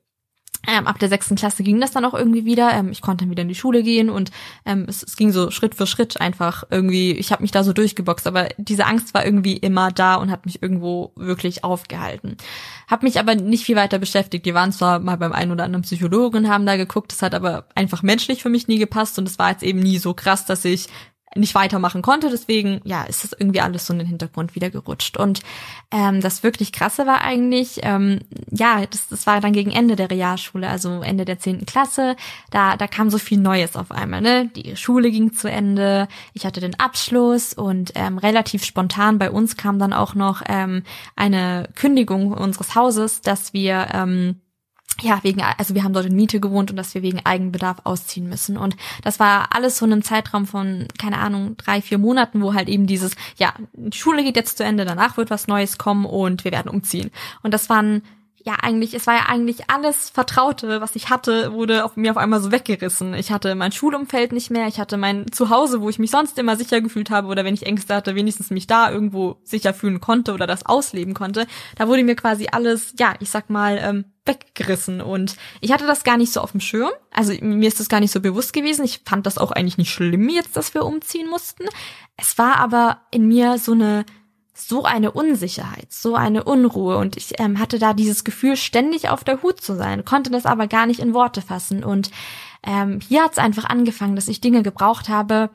Ähm, 0.67 0.87
ab 0.87 0.99
der 0.99 1.09
sechsten 1.09 1.35
Klasse 1.35 1.63
ging 1.63 1.81
das 1.81 1.91
dann 1.91 2.05
auch 2.05 2.15
irgendwie 2.15 2.45
wieder. 2.45 2.73
Ähm, 2.73 2.91
ich 2.93 3.01
konnte 3.01 3.25
dann 3.25 3.31
wieder 3.31 3.43
in 3.43 3.49
die 3.49 3.55
Schule 3.55 3.83
gehen 3.83 4.11
und 4.11 4.31
ähm, 4.65 4.87
es, 4.89 5.03
es, 5.03 5.17
ging 5.17 5.33
so 5.33 5.51
Schritt 5.51 5.75
für 5.75 5.87
Schritt 5.87 6.21
einfach 6.21 6.65
irgendwie. 6.71 7.13
Ich 7.13 7.33
habe 7.33 7.43
mich 7.43 7.51
da 7.51 7.65
so 7.65 7.73
durchgeboxt, 7.73 8.27
aber 8.27 8.49
diese 8.59 8.87
Angst 8.87 9.13
war 9.13 9.25
irgendwie 9.25 9.57
immer 9.57 9.91
da 9.91 10.15
und 10.15 10.31
hat 10.31 10.47
mich 10.47 10.63
irgendwo 10.63 11.13
wirklich 11.17 11.65
aufgehalten. 11.65 12.37
Hab 12.87 13.03
mich 13.03 13.19
aber 13.19 13.35
nicht 13.35 13.65
viel 13.65 13.77
weiter 13.77 13.99
beschäftigt. 13.99 14.47
Die 14.47 14.55
waren 14.55 14.73
zwar 14.73 15.01
mal 15.01 15.17
beim 15.17 15.33
einen 15.33 15.51
oder 15.51 15.65
anderen 15.65 15.83
Psychologen 15.83 16.49
haben 16.49 16.67
da 16.67 16.77
geguckt, 16.77 17.13
das 17.13 17.23
hat 17.23 17.35
aber 17.35 17.67
einfach 17.75 18.03
menschlich 18.03 18.43
für 18.43 18.49
mich 18.49 18.69
nie 18.69 18.79
gepasst 18.79 19.19
und 19.19 19.29
es 19.29 19.39
war 19.39 19.51
jetzt 19.51 19.63
eben 19.63 19.81
nie 19.81 19.99
so 19.99 20.15
krass, 20.15 20.45
dass 20.47 20.65
ich 20.65 20.89
nicht 21.35 21.55
weitermachen 21.55 22.03
konnte. 22.03 22.31
Deswegen, 22.31 22.81
ja, 22.85 23.05
ist 23.05 23.25
das 23.25 23.33
irgendwie 23.39 23.61
alles 23.61 23.87
so 23.87 23.93
in 23.93 23.99
den 23.99 24.09
Hintergrund 24.09 24.55
wieder 24.55 24.71
gerutscht. 24.71 25.17
Und 25.17 25.41
ähm, 25.91 26.21
das 26.21 26.43
wirklich 26.43 26.73
Krasse 26.73 27.07
war 27.07 27.23
eigentlich, 27.23 27.81
ähm, 27.83 28.21
ja, 28.51 28.85
das, 28.87 29.09
das 29.09 29.27
war 29.27 29.41
dann 29.41 29.53
gegen 29.53 29.71
Ende 29.71 29.97
der 29.97 30.11
Realschule, 30.11 30.69
also 30.69 31.01
Ende 31.01 31.25
der 31.25 31.39
zehnten 31.39 31.67
Klasse. 31.67 32.17
Da, 32.51 32.77
da 32.77 32.87
kam 32.87 33.11
so 33.11 33.19
viel 33.19 33.39
Neues 33.39 33.77
auf 33.77 33.91
einmal. 33.91 34.21
Ne? 34.21 34.51
Die 34.55 34.77
Schule 34.77 35.11
ging 35.11 35.33
zu 35.33 35.49
Ende, 35.49 36.09
ich 36.35 36.45
hatte 36.45 36.61
den 36.61 36.79
Abschluss 36.79 37.55
und 37.55 37.93
ähm, 37.95 38.19
relativ 38.19 38.65
spontan 38.65 39.19
bei 39.19 39.31
uns 39.31 39.57
kam 39.57 39.79
dann 39.79 39.93
auch 39.93 40.15
noch 40.15 40.43
ähm, 40.47 40.83
eine 41.17 41.69
Kündigung 41.75 42.33
unseres 42.33 42.75
Hauses, 42.75 43.21
dass 43.23 43.53
wir 43.53 43.89
ähm, 43.93 44.42
ja, 45.01 45.19
wegen, 45.23 45.43
also 45.43 45.75
wir 45.75 45.85
haben 45.85 45.93
dort 45.93 46.07
in 46.07 46.17
Miete 46.17 46.39
gewohnt 46.41 46.71
und 46.71 46.77
dass 46.77 46.95
wir 46.95 47.03
wegen 47.03 47.25
Eigenbedarf 47.25 47.79
ausziehen 47.85 48.29
müssen. 48.29 48.57
Und 48.57 48.77
das 49.03 49.19
war 49.19 49.49
alles 49.55 49.79
so 49.79 49.87
ein 49.87 50.03
Zeitraum 50.03 50.47
von, 50.47 50.87
keine 50.99 51.19
Ahnung, 51.19 51.57
drei, 51.57 51.81
vier 51.81 51.99
Monaten, 51.99 52.43
wo 52.43 52.55
halt 52.55 52.69
eben 52.69 52.87
dieses, 52.87 53.15
ja, 53.37 53.55
die 53.73 53.97
Schule 53.97 54.23
geht 54.23 54.37
jetzt 54.37 54.59
zu 54.59 54.65
Ende, 54.65 54.85
danach 54.85 55.17
wird 55.17 55.31
was 55.31 55.49
Neues 55.49 55.79
kommen 55.79 56.05
und 56.05 56.45
wir 56.45 56.53
werden 56.53 56.71
umziehen. 56.71 57.11
Und 57.43 57.55
das 57.55 57.69
waren 57.69 58.03
ja 58.45 58.55
eigentlich, 58.63 58.95
es 58.95 59.07
war 59.07 59.15
ja 59.15 59.27
eigentlich 59.27 59.71
alles 59.71 60.11
Vertraute, 60.11 60.81
was 60.81 60.97
ich 60.97 61.11
hatte, 61.11 61.53
wurde 61.53 61.85
auf 61.85 61.97
mir 61.97 62.11
auf 62.11 62.17
einmal 62.17 62.41
so 62.41 62.51
weggerissen. 62.51 63.15
Ich 63.15 63.31
hatte 63.31 63.55
mein 63.55 63.73
Schulumfeld 63.73 64.33
nicht 64.33 64.51
mehr, 64.51 64.67
ich 64.67 64.81
hatte 64.81 64.97
mein 64.97 65.31
Zuhause, 65.31 65.81
wo 65.81 65.89
ich 65.89 65.99
mich 65.99 66.11
sonst 66.11 66.39
immer 66.39 66.57
sicher 66.57 66.81
gefühlt 66.81 67.11
habe 67.11 67.29
oder 67.29 67.45
wenn 67.45 67.55
ich 67.55 67.67
Ängste 67.67 67.95
hatte, 67.95 68.15
wenigstens 68.15 68.51
mich 68.51 68.67
da 68.67 68.91
irgendwo 68.91 69.37
sicher 69.45 69.75
fühlen 69.75 70.01
konnte 70.01 70.33
oder 70.33 70.47
das 70.47 70.67
ausleben 70.67 71.15
konnte. 71.15 71.47
Da 71.77 71.89
wurde 71.89 72.03
mir 72.05 72.17
quasi 72.17 72.49
alles, 72.51 72.95
ja, 72.99 73.15
ich 73.21 73.31
sag 73.31 73.51
mal, 73.51 73.79
ähm, 73.81 74.05
weggerissen 74.25 75.01
und 75.01 75.37
ich 75.61 75.73
hatte 75.73 75.87
das 75.87 76.05
gar 76.05 76.17
nicht 76.17 76.33
so 76.33 76.41
auf 76.41 76.53
dem 76.53 76.61
Schirm. 76.61 76.91
Also 77.11 77.33
mir 77.41 77.67
ist 77.67 77.81
das 77.81 77.89
gar 77.89 77.99
nicht 77.99 78.13
so 78.13 78.21
bewusst 78.21 78.53
gewesen. 78.53 78.85
Ich 78.85 79.01
fand 79.05 79.27
das 79.27 79.37
auch 79.37 79.51
eigentlich 79.51 79.79
nicht 79.79 79.93
schlimm 79.93 80.29
jetzt, 80.29 80.57
dass 80.57 80.75
wir 80.75 80.85
umziehen 80.85 81.29
mussten. 81.29 81.65
Es 82.17 82.39
war 82.39 82.57
aber 82.57 83.01
in 83.11 83.27
mir 83.27 83.59
so 83.59 83.73
eine 83.73 84.05
so 84.55 84.85
eine 84.85 85.13
Unsicherheit, 85.13 85.93
so 85.93 86.15
eine 86.15 86.45
Unruhe 86.45 86.99
und 86.99 87.17
ich 87.17 87.41
ähm, 87.41 87.59
hatte 87.59 87.79
da 87.79 87.95
dieses 87.95 88.25
Gefühl, 88.25 88.57
ständig 88.57 89.09
auf 89.09 89.25
der 89.25 89.43
Hut 89.43 89.61
zu 89.61 89.75
sein, 89.75 90.05
konnte 90.05 90.31
das 90.31 90.47
aber 90.47 90.67
gar 90.67 90.87
nicht 90.87 91.01
in 91.01 91.15
Worte 91.15 91.41
fassen 91.41 91.85
und 91.85 92.11
ähm, 92.65 93.01
hier 93.07 93.25
hat 93.25 93.33
es 93.33 93.39
einfach 93.39 93.65
angefangen, 93.65 94.15
dass 94.15 94.29
ich 94.29 94.41
Dinge 94.41 94.63
gebraucht 94.63 95.09
habe, 95.09 95.51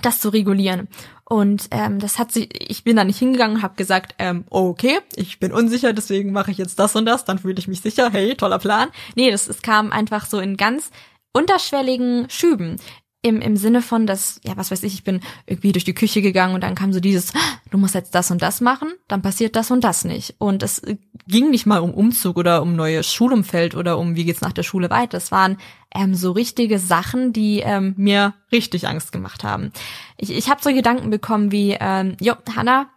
das 0.00 0.20
zu 0.20 0.30
regulieren. 0.30 0.88
Und 1.24 1.68
ähm, 1.70 1.98
das 1.98 2.18
hat 2.18 2.32
sich, 2.32 2.48
ich 2.70 2.84
bin 2.84 2.96
da 2.96 3.04
nicht 3.04 3.18
hingegangen 3.18 3.62
habe 3.62 3.74
gesagt, 3.74 4.14
ähm, 4.18 4.44
okay, 4.50 4.98
ich 5.16 5.40
bin 5.40 5.52
unsicher, 5.52 5.92
deswegen 5.92 6.32
mache 6.32 6.50
ich 6.50 6.58
jetzt 6.58 6.78
das 6.78 6.94
und 6.94 7.06
das, 7.06 7.24
dann 7.24 7.38
fühle 7.38 7.58
ich 7.58 7.68
mich 7.68 7.80
sicher, 7.80 8.10
hey, 8.10 8.34
toller 8.34 8.58
Plan. 8.58 8.88
Nee, 9.14 9.30
das, 9.30 9.48
es 9.48 9.62
kam 9.62 9.92
einfach 9.92 10.26
so 10.26 10.40
in 10.40 10.56
ganz 10.56 10.90
unterschwelligen 11.32 12.28
Schüben 12.28 12.76
im, 13.22 13.40
im 13.40 13.56
Sinne 13.56 13.82
von, 13.82 14.06
dass, 14.06 14.40
ja, 14.44 14.56
was 14.56 14.72
weiß 14.72 14.82
ich, 14.82 14.94
ich 14.94 15.04
bin 15.04 15.20
irgendwie 15.46 15.70
durch 15.70 15.84
die 15.84 15.94
Küche 15.94 16.22
gegangen 16.22 16.54
und 16.54 16.62
dann 16.62 16.74
kam 16.74 16.92
so 16.92 16.98
dieses, 16.98 17.32
du 17.70 17.78
musst 17.78 17.94
jetzt 17.94 18.14
das 18.16 18.32
und 18.32 18.42
das 18.42 18.60
machen, 18.60 18.92
dann 19.06 19.22
passiert 19.22 19.54
das 19.54 19.70
und 19.70 19.84
das 19.84 20.04
nicht. 20.04 20.34
Und 20.38 20.64
es 20.64 20.82
ging 21.28 21.50
nicht 21.50 21.64
mal 21.64 21.78
um 21.78 21.94
Umzug 21.94 22.36
oder 22.36 22.62
um 22.62 22.74
neues 22.74 23.12
Schulumfeld 23.12 23.76
oder 23.76 23.96
um, 23.98 24.16
wie 24.16 24.24
geht's 24.24 24.40
nach 24.40 24.52
der 24.52 24.64
Schule 24.64 24.90
weiter. 24.90 25.18
Es 25.18 25.30
waren 25.30 25.56
ähm, 25.94 26.16
so 26.16 26.32
richtige 26.32 26.80
Sachen, 26.80 27.32
die 27.32 27.60
ähm, 27.60 27.94
mir 27.96 28.34
richtig 28.50 28.88
Angst 28.88 29.12
gemacht 29.12 29.44
haben. 29.44 29.72
Ich, 30.16 30.30
ich 30.30 30.50
habe 30.50 30.60
so 30.60 30.74
Gedanken 30.74 31.10
bekommen 31.10 31.52
wie, 31.52 31.76
ähm, 31.78 32.16
jo, 32.20 32.34
Hannah, 32.56 32.88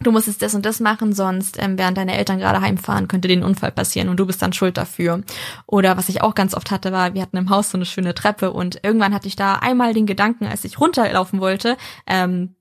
du 0.00 0.10
musst 0.10 0.26
jetzt 0.26 0.42
das 0.42 0.54
und 0.54 0.66
das 0.66 0.80
machen, 0.80 1.12
sonst 1.12 1.56
ähm, 1.60 1.78
während 1.78 1.96
deine 1.96 2.16
Eltern 2.16 2.38
gerade 2.38 2.60
heimfahren, 2.60 3.08
könnte 3.08 3.28
den 3.28 3.42
Unfall 3.42 3.72
passieren 3.72 4.08
und 4.08 4.18
du 4.18 4.26
bist 4.26 4.42
dann 4.42 4.52
schuld 4.52 4.76
dafür. 4.76 5.22
Oder 5.66 5.96
was 5.96 6.08
ich 6.08 6.22
auch 6.22 6.34
ganz 6.34 6.54
oft 6.54 6.70
hatte, 6.70 6.92
war, 6.92 7.14
wir 7.14 7.22
hatten 7.22 7.36
im 7.36 7.50
Haus 7.50 7.70
so 7.70 7.78
eine 7.78 7.86
schöne 7.86 8.14
Treppe 8.14 8.52
und 8.52 8.80
irgendwann 8.82 9.14
hatte 9.14 9.28
ich 9.28 9.36
da 9.36 9.56
einmal 9.56 9.94
den 9.94 10.06
Gedanken, 10.06 10.46
als 10.46 10.64
ich 10.64 10.80
runterlaufen 10.80 11.40
wollte, 11.40 11.76
ähm, 12.06 12.54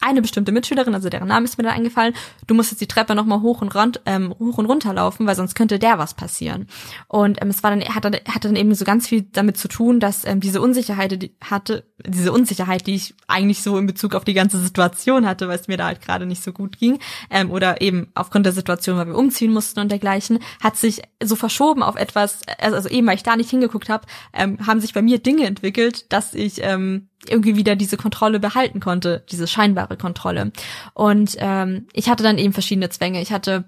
eine 0.00 0.22
bestimmte 0.22 0.52
Mitschülerin, 0.52 0.94
also 0.94 1.08
deren 1.08 1.28
Name 1.28 1.44
ist 1.44 1.58
mir 1.58 1.64
da 1.64 1.70
eingefallen, 1.70 2.14
du 2.46 2.54
musst 2.54 2.70
jetzt 2.70 2.80
die 2.80 2.86
Treppe 2.86 3.14
nochmal 3.14 3.40
hoch 3.40 3.60
und 3.60 3.74
rund, 3.74 4.00
ähm, 4.06 4.34
hoch 4.38 4.58
und 4.58 4.66
runter 4.66 4.94
laufen, 4.94 5.26
weil 5.26 5.34
sonst 5.34 5.54
könnte 5.54 5.78
der 5.78 5.98
was 5.98 6.14
passieren. 6.14 6.66
Und 7.08 7.40
ähm, 7.42 7.48
es 7.48 7.62
war 7.62 7.70
dann, 7.70 7.82
hatte, 7.82 8.10
hatte 8.28 8.48
dann 8.48 8.56
eben 8.56 8.74
so 8.74 8.84
ganz 8.84 9.08
viel 9.08 9.22
damit 9.32 9.56
zu 9.56 9.68
tun, 9.68 10.00
dass 10.00 10.24
ähm, 10.24 10.40
diese 10.40 10.60
Unsicherheit, 10.60 11.22
die 11.22 11.34
hatte, 11.42 11.84
diese 12.06 12.32
Unsicherheit, 12.32 12.86
die 12.86 12.94
ich 12.94 13.14
eigentlich 13.26 13.62
so 13.62 13.76
in 13.78 13.86
Bezug 13.86 14.14
auf 14.14 14.24
die 14.24 14.34
ganze 14.34 14.58
Situation 14.58 15.26
hatte, 15.26 15.48
weil 15.48 15.58
es 15.58 15.68
mir 15.68 15.76
da 15.76 15.86
halt 15.86 16.00
gerade 16.00 16.26
nicht 16.26 16.42
so 16.42 16.52
gut 16.52 16.78
ging, 16.78 16.98
ähm, 17.30 17.50
oder 17.50 17.80
eben 17.80 18.08
aufgrund 18.14 18.46
der 18.46 18.52
Situation, 18.52 18.96
weil 18.96 19.08
wir 19.08 19.16
umziehen 19.16 19.52
mussten 19.52 19.80
und 19.80 19.90
dergleichen, 19.90 20.38
hat 20.62 20.76
sich 20.76 21.02
so 21.22 21.36
verschoben 21.36 21.82
auf 21.82 21.96
etwas, 21.96 22.40
also, 22.58 22.76
also 22.76 22.88
eben, 22.88 23.06
weil 23.06 23.16
ich 23.16 23.22
da 23.22 23.36
nicht 23.36 23.50
hingeguckt 23.50 23.88
habe, 23.88 24.06
ähm, 24.32 24.66
haben 24.66 24.80
sich 24.80 24.94
bei 24.94 25.02
mir 25.02 25.18
Dinge 25.18 25.46
entwickelt, 25.46 26.10
dass 26.12 26.34
ich 26.34 26.62
ähm, 26.62 27.09
irgendwie 27.28 27.56
wieder 27.56 27.76
diese 27.76 27.96
Kontrolle 27.96 28.40
behalten 28.40 28.80
konnte, 28.80 29.24
diese 29.30 29.46
scheinbare 29.46 29.96
Kontrolle. 29.96 30.52
Und 30.94 31.36
ähm, 31.38 31.86
ich 31.92 32.08
hatte 32.08 32.22
dann 32.22 32.38
eben 32.38 32.52
verschiedene 32.52 32.88
Zwänge. 32.88 33.20
Ich 33.20 33.32
hatte 33.32 33.64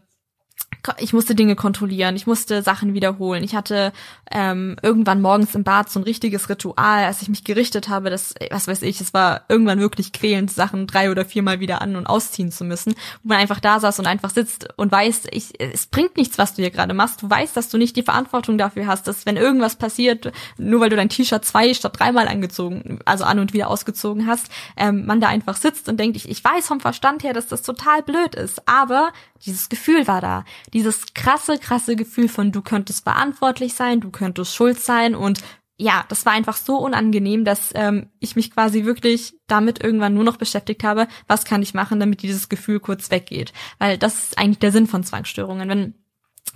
ich 0.99 1.13
musste 1.13 1.35
Dinge 1.35 1.55
kontrollieren, 1.55 2.17
ich 2.17 2.27
musste 2.27 2.63
Sachen 2.63 2.95
wiederholen. 2.95 3.45
Ich 3.45 3.55
hatte 3.55 3.93
ähm, 4.31 4.77
irgendwann 4.83 5.21
morgens 5.21 5.55
im 5.55 5.63
Bad 5.63 5.91
so 5.91 6.01
ein 6.01 6.05
richtiges 6.05 6.49
Ritual, 6.49 7.05
als 7.05 7.23
ich 7.23 7.29
mich 7.29 7.45
gerichtet 7.45 7.89
habe, 7.89 8.11
dass, 8.11 8.35
was 8.51 8.67
weiß 8.67 8.83
ich, 8.83 9.01
es 9.01 9.15
war 9.15 9.43
irgendwann 9.49 9.79
wirklich 9.79 10.13
quälend, 10.13 10.51
Sachen 10.51 10.87
drei 10.87 11.11
oder 11.11 11.25
viermal 11.25 11.61
wieder 11.61 11.83
an- 11.83 11.97
und 11.97 12.07
ausziehen 12.07 12.51
zu 12.51 12.65
müssen, 12.65 12.95
wo 13.23 13.29
man 13.29 13.39
einfach 13.39 13.61
da 13.61 13.79
saß 13.79 14.01
und 14.01 14.07
einfach 14.07 14.31
sitzt 14.31 14.69
und 14.77 14.91
weiß, 14.91 15.23
ich, 15.31 15.61
es 15.61 15.87
bringt 15.87 16.17
nichts, 16.17 16.39
was 16.39 16.55
du 16.55 16.63
hier 16.63 16.71
gerade 16.71 16.95
machst. 16.95 17.23
Du 17.23 17.31
weißt, 17.31 17.57
dass 17.57 17.69
du 17.69 17.79
nicht 17.79 17.95
die 17.97 18.03
Verantwortung 18.03 18.59
dafür 18.59 18.87
hast, 18.87 19.07
dass 19.07 19.25
wenn 19.25 19.37
irgendwas 19.37 19.77
passiert, 19.77 20.33
nur 20.59 20.81
weil 20.81 20.91
du 20.91 20.97
dein 20.97 21.09
T-Shirt 21.09 21.45
zwei 21.45 21.75
statt 21.75 21.99
dreimal 21.99 22.27
angezogen, 22.27 22.99
also 23.05 23.25
an 23.25 23.39
und 23.39 23.53
wieder 23.53 23.69
ausgezogen 23.69 24.27
hast, 24.27 24.51
ähm, 24.77 25.07
man 25.07 25.21
da 25.21 25.29
einfach 25.29 25.57
sitzt 25.57 25.89
und 25.89 26.01
denkt, 26.01 26.17
ich, 26.17 26.29
ich 26.29 26.43
weiß 26.43 26.67
vom 26.67 26.81
Verstand 26.81 27.23
her, 27.23 27.35
dass 27.35 27.47
das 27.47 27.63
total 27.63 28.03
blöd 28.03 28.35
ist, 28.35 28.67
aber 28.69 29.13
dieses 29.45 29.69
Gefühl 29.69 30.07
war 30.07 30.21
da. 30.21 30.45
Dieses 30.73 31.15
krasse, 31.15 31.59
krasse 31.59 31.97
Gefühl 31.97 32.29
von 32.29 32.53
du 32.53 32.63
könntest 32.63 33.05
verantwortlich 33.05 33.75
sein, 33.75 34.01
du 34.01 34.11
könntest 34.11 34.55
schuld 34.55 34.81
sein 34.81 35.15
und 35.15 35.41
ja, 35.79 36.05
das 36.09 36.25
war 36.27 36.33
einfach 36.33 36.57
so 36.57 36.77
unangenehm, 36.77 37.45
dass 37.45 37.71
ähm, 37.75 38.09
ich 38.21 38.37
mich 38.37 38.53
quasi 38.53 38.85
wirklich 38.85 39.35
damit 39.49 39.83
irgendwann 39.83 40.15
nur 40.15 40.23
noch 40.23 40.37
beschäftigt 40.37 40.85
habe, 40.85 41.09
was 41.27 41.45
kann 41.45 41.63
ich 41.63 41.75
machen, 41.75 41.99
damit 41.99 42.23
dieses 42.23 42.49
Gefühl 42.49 42.79
kurz 42.79 43.11
weggeht. 43.11 43.53
Weil 43.79 43.99
das 43.99 44.25
ist 44.25 44.39
eigentlich 44.39 44.61
der 44.61 44.71
Sinn 44.71 44.87
von 44.87 45.03
Zwangsstörungen. 45.03 45.69
Wenn 45.69 45.95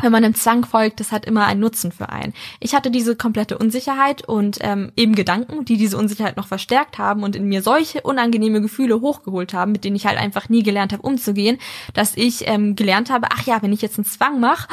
wenn 0.02 0.12
man 0.12 0.22
dem 0.22 0.34
Zwang 0.34 0.64
folgt, 0.64 1.00
das 1.00 1.12
hat 1.12 1.24
immer 1.24 1.46
einen 1.46 1.60
Nutzen 1.60 1.90
für 1.90 2.10
einen. 2.10 2.34
Ich 2.60 2.74
hatte 2.74 2.90
diese 2.90 3.16
komplette 3.16 3.56
Unsicherheit 3.56 4.26
und 4.26 4.58
ähm, 4.60 4.92
eben 4.96 5.14
Gedanken, 5.14 5.64
die 5.64 5.76
diese 5.76 5.96
Unsicherheit 5.96 6.36
noch 6.36 6.48
verstärkt 6.48 6.98
haben 6.98 7.22
und 7.22 7.34
in 7.34 7.48
mir 7.48 7.62
solche 7.62 8.02
unangenehme 8.02 8.60
Gefühle 8.60 9.00
hochgeholt 9.00 9.54
haben, 9.54 9.72
mit 9.72 9.84
denen 9.84 9.96
ich 9.96 10.06
halt 10.06 10.18
einfach 10.18 10.48
nie 10.48 10.62
gelernt 10.62 10.92
habe 10.92 11.02
umzugehen, 11.02 11.58
dass 11.94 12.16
ich 12.16 12.46
ähm, 12.46 12.76
gelernt 12.76 13.10
habe, 13.10 13.28
ach 13.30 13.46
ja, 13.46 13.62
wenn 13.62 13.72
ich 13.72 13.82
jetzt 13.82 13.98
einen 13.98 14.04
Zwang 14.04 14.38
mache, 14.38 14.68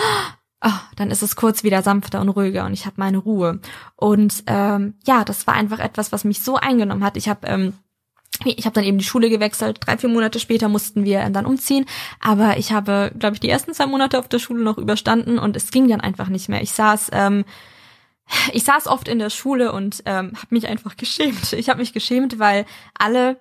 oh, 0.64 0.80
dann 0.96 1.12
ist 1.12 1.24
es 1.24 1.36
kurz 1.36 1.64
wieder 1.64 1.82
sanfter 1.82 2.22
und 2.22 2.30
ruhiger 2.30 2.66
und 2.66 2.74
ich 2.74 2.86
habe 2.86 2.96
meine 2.98 3.18
Ruhe. 3.18 3.60
Und 3.96 4.44
ähm, 4.48 4.96
ja, 5.06 5.24
das 5.24 5.48
war 5.48 5.54
einfach 5.54 5.80
etwas, 5.80 6.12
was 6.12 6.24
mich 6.26 6.42
so 6.42 6.56
eingenommen 6.56 7.04
hat. 7.04 7.18
Ich 7.18 7.30
habe 7.30 7.48
ähm, 7.48 7.74
ich 8.46 8.66
habe 8.66 8.74
dann 8.74 8.84
eben 8.84 8.98
die 8.98 9.06
Schule 9.06 9.30
gewechselt. 9.30 9.80
Drei, 9.82 9.98
vier 9.98 10.10
Monate 10.10 10.40
später 10.40 10.68
mussten 10.68 11.06
wir 11.06 11.30
dann 11.30 11.46
umziehen. 11.46 11.86
Aber 12.20 12.58
ich 12.58 12.72
habe, 12.72 13.12
glaube 13.18 13.36
ich, 13.36 13.40
die 13.40 13.50
ersten 13.50 13.74
zwei 13.74 13.86
Monate 13.86 14.20
auf 14.20 14.28
der 14.28 14.40
Schule 14.40 14.64
noch 14.64 14.78
überstanden 14.78 15.40
und 15.40 15.56
es 15.56 15.72
ging 15.72 15.88
dann 15.88 16.02
einfach 16.02 16.30
nicht 16.30 16.50
mehr. 16.50 16.62
Ich 16.62 16.72
saß, 16.72 17.10
ähm, 17.14 17.46
ich 18.52 18.64
saß 18.64 18.88
oft 18.88 19.08
in 19.08 19.20
der 19.20 19.30
Schule 19.30 19.72
und 19.72 20.04
ähm, 20.06 20.34
habe 20.36 20.48
mich 20.50 20.68
einfach 20.68 20.98
geschämt. 20.98 21.54
Ich 21.54 21.70
habe 21.70 21.80
mich 21.80 21.94
geschämt, 21.94 22.40
weil 22.40 22.66
alle 22.98 23.40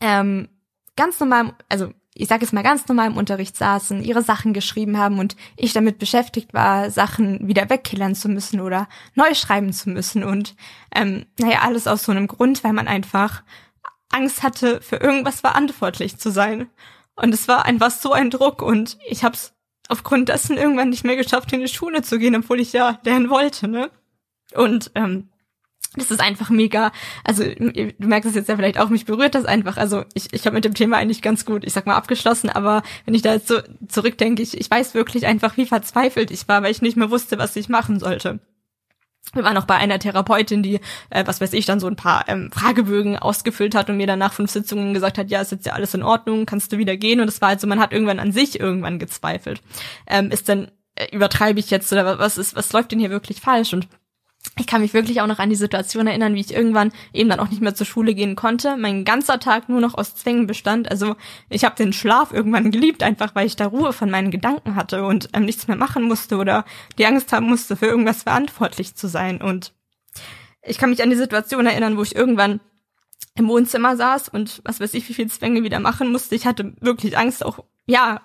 ähm, 0.00 0.48
ganz 0.96 1.20
normal, 1.20 1.54
also 1.68 1.92
ich 2.14 2.26
sage 2.26 2.44
es 2.44 2.52
mal 2.52 2.62
ganz 2.62 2.88
normal 2.88 3.08
im 3.08 3.16
Unterricht 3.16 3.56
saßen, 3.56 4.02
ihre 4.02 4.22
Sachen 4.22 4.52
geschrieben 4.52 4.98
haben 4.98 5.20
und 5.20 5.36
ich 5.56 5.72
damit 5.72 5.98
beschäftigt 5.98 6.52
war, 6.52 6.90
Sachen 6.90 7.46
wieder 7.46 7.70
wegkillern 7.70 8.16
zu 8.16 8.28
müssen 8.28 8.60
oder 8.60 8.88
neu 9.14 9.34
schreiben 9.34 9.72
zu 9.72 9.90
müssen 9.90 10.24
und 10.24 10.56
ähm, 10.94 11.26
naja, 11.38 11.60
alles 11.62 11.86
aus 11.86 12.02
so 12.02 12.10
einem 12.10 12.26
Grund, 12.26 12.64
weil 12.64 12.72
man 12.72 12.88
einfach 12.88 13.44
Angst 14.10 14.42
hatte, 14.42 14.80
für 14.80 14.96
irgendwas 14.96 15.40
verantwortlich 15.40 16.18
zu 16.18 16.30
sein. 16.30 16.68
Und 17.14 17.34
es 17.34 17.48
war 17.48 17.64
einfach 17.64 17.90
so 17.90 18.12
ein 18.12 18.30
Druck 18.30 18.62
und 18.62 18.98
ich 19.08 19.24
habe 19.24 19.34
es 19.34 19.52
aufgrund 19.88 20.28
dessen 20.28 20.56
irgendwann 20.56 20.90
nicht 20.90 21.04
mehr 21.04 21.16
geschafft, 21.16 21.52
in 21.52 21.60
die 21.60 21.68
Schule 21.68 22.02
zu 22.02 22.18
gehen, 22.18 22.36
obwohl 22.36 22.60
ich 22.60 22.72
ja 22.72 22.98
lernen 23.04 23.30
wollte, 23.30 23.68
ne? 23.68 23.90
Und 24.54 24.90
ähm, 24.94 25.28
das 25.96 26.10
ist 26.10 26.20
einfach 26.20 26.50
mega, 26.50 26.92
also 27.24 27.42
du 27.44 27.92
merkst 27.98 28.28
es 28.28 28.36
jetzt 28.36 28.48
ja 28.48 28.56
vielleicht 28.56 28.78
auch, 28.78 28.90
mich 28.90 29.06
berührt 29.06 29.34
das 29.34 29.46
einfach. 29.46 29.78
Also 29.78 30.04
ich, 30.14 30.32
ich 30.32 30.46
habe 30.46 30.54
mit 30.54 30.64
dem 30.64 30.74
Thema 30.74 30.98
eigentlich 30.98 31.22
ganz 31.22 31.44
gut, 31.44 31.64
ich 31.64 31.72
sag 31.72 31.86
mal, 31.86 31.96
abgeschlossen, 31.96 32.50
aber 32.50 32.82
wenn 33.04 33.14
ich 33.14 33.22
da 33.22 33.32
jetzt 33.32 33.48
so 33.48 33.58
zurückdenke, 33.88 34.42
ich, 34.42 34.58
ich 34.58 34.70
weiß 34.70 34.94
wirklich 34.94 35.26
einfach, 35.26 35.56
wie 35.56 35.66
verzweifelt 35.66 36.30
ich 36.30 36.46
war, 36.46 36.62
weil 36.62 36.70
ich 36.70 36.82
nicht 36.82 36.96
mehr 36.96 37.10
wusste, 37.10 37.38
was 37.38 37.56
ich 37.56 37.68
machen 37.68 37.98
sollte 37.98 38.40
wir 39.34 39.44
waren 39.44 39.56
auch 39.56 39.64
bei 39.64 39.76
einer 39.76 39.98
Therapeutin, 39.98 40.62
die, 40.62 40.80
äh, 41.10 41.26
was 41.26 41.40
weiß 41.40 41.52
ich, 41.52 41.66
dann 41.66 41.80
so 41.80 41.86
ein 41.86 41.96
paar 41.96 42.28
ähm, 42.28 42.50
Fragebögen 42.52 43.18
ausgefüllt 43.18 43.74
hat 43.74 43.90
und 43.90 43.96
mir 43.96 44.06
dann 44.06 44.18
nach 44.18 44.32
fünf 44.32 44.50
Sitzungen 44.50 44.94
gesagt 44.94 45.18
hat, 45.18 45.30
ja, 45.30 45.40
ist 45.40 45.52
jetzt 45.52 45.66
ja 45.66 45.72
alles 45.72 45.94
in 45.94 46.02
Ordnung, 46.02 46.46
kannst 46.46 46.72
du 46.72 46.78
wieder 46.78 46.96
gehen. 46.96 47.20
Und 47.20 47.28
es 47.28 47.40
war 47.40 47.50
halt 47.50 47.60
so, 47.60 47.66
man 47.66 47.80
hat 47.80 47.92
irgendwann 47.92 48.20
an 48.20 48.32
sich 48.32 48.58
irgendwann 48.58 48.98
gezweifelt. 48.98 49.60
Ähm, 50.06 50.30
ist 50.30 50.48
denn, 50.48 50.70
äh, 50.94 51.14
übertreibe 51.14 51.60
ich 51.60 51.70
jetzt 51.70 51.92
oder 51.92 52.18
was 52.18 52.38
ist, 52.38 52.56
was 52.56 52.72
läuft 52.72 52.92
denn 52.92 53.00
hier 53.00 53.10
wirklich 53.10 53.40
falsch? 53.40 53.72
Und 53.72 53.88
ich 54.58 54.66
kann 54.66 54.80
mich 54.80 54.94
wirklich 54.94 55.20
auch 55.20 55.26
noch 55.26 55.38
an 55.38 55.50
die 55.50 55.56
Situation 55.56 56.06
erinnern, 56.06 56.34
wie 56.34 56.40
ich 56.40 56.52
irgendwann 56.52 56.92
eben 57.12 57.28
dann 57.28 57.40
auch 57.40 57.48
nicht 57.48 57.62
mehr 57.62 57.74
zur 57.74 57.86
Schule 57.86 58.14
gehen 58.14 58.36
konnte. 58.36 58.76
Mein 58.76 59.04
ganzer 59.04 59.38
Tag 59.38 59.68
nur 59.68 59.80
noch 59.80 59.94
aus 59.94 60.16
Zwängen 60.16 60.46
bestand. 60.46 60.90
Also 60.90 61.16
ich 61.48 61.64
habe 61.64 61.76
den 61.76 61.92
Schlaf 61.92 62.32
irgendwann 62.32 62.70
geliebt, 62.70 63.02
einfach 63.02 63.34
weil 63.34 63.46
ich 63.46 63.56
da 63.56 63.66
Ruhe 63.66 63.92
von 63.92 64.10
meinen 64.10 64.30
Gedanken 64.30 64.74
hatte 64.74 65.04
und 65.04 65.28
ähm, 65.32 65.44
nichts 65.44 65.68
mehr 65.68 65.76
machen 65.76 66.04
musste 66.04 66.36
oder 66.36 66.64
die 66.98 67.06
Angst 67.06 67.32
haben 67.32 67.46
musste, 67.46 67.76
für 67.76 67.86
irgendwas 67.86 68.24
verantwortlich 68.24 68.94
zu 68.94 69.08
sein. 69.08 69.40
Und 69.40 69.72
ich 70.62 70.78
kann 70.78 70.90
mich 70.90 71.02
an 71.02 71.10
die 71.10 71.16
Situation 71.16 71.66
erinnern, 71.66 71.96
wo 71.96 72.02
ich 72.02 72.16
irgendwann 72.16 72.60
im 73.36 73.48
Wohnzimmer 73.48 73.96
saß 73.96 74.28
und 74.28 74.60
was 74.64 74.80
weiß 74.80 74.94
ich, 74.94 75.08
wie 75.08 75.14
viel 75.14 75.28
Zwänge 75.28 75.62
wieder 75.62 75.80
machen 75.80 76.10
musste. 76.10 76.34
Ich 76.34 76.46
hatte 76.46 76.74
wirklich 76.80 77.16
Angst, 77.16 77.44
auch 77.44 77.64
ja, 77.86 78.20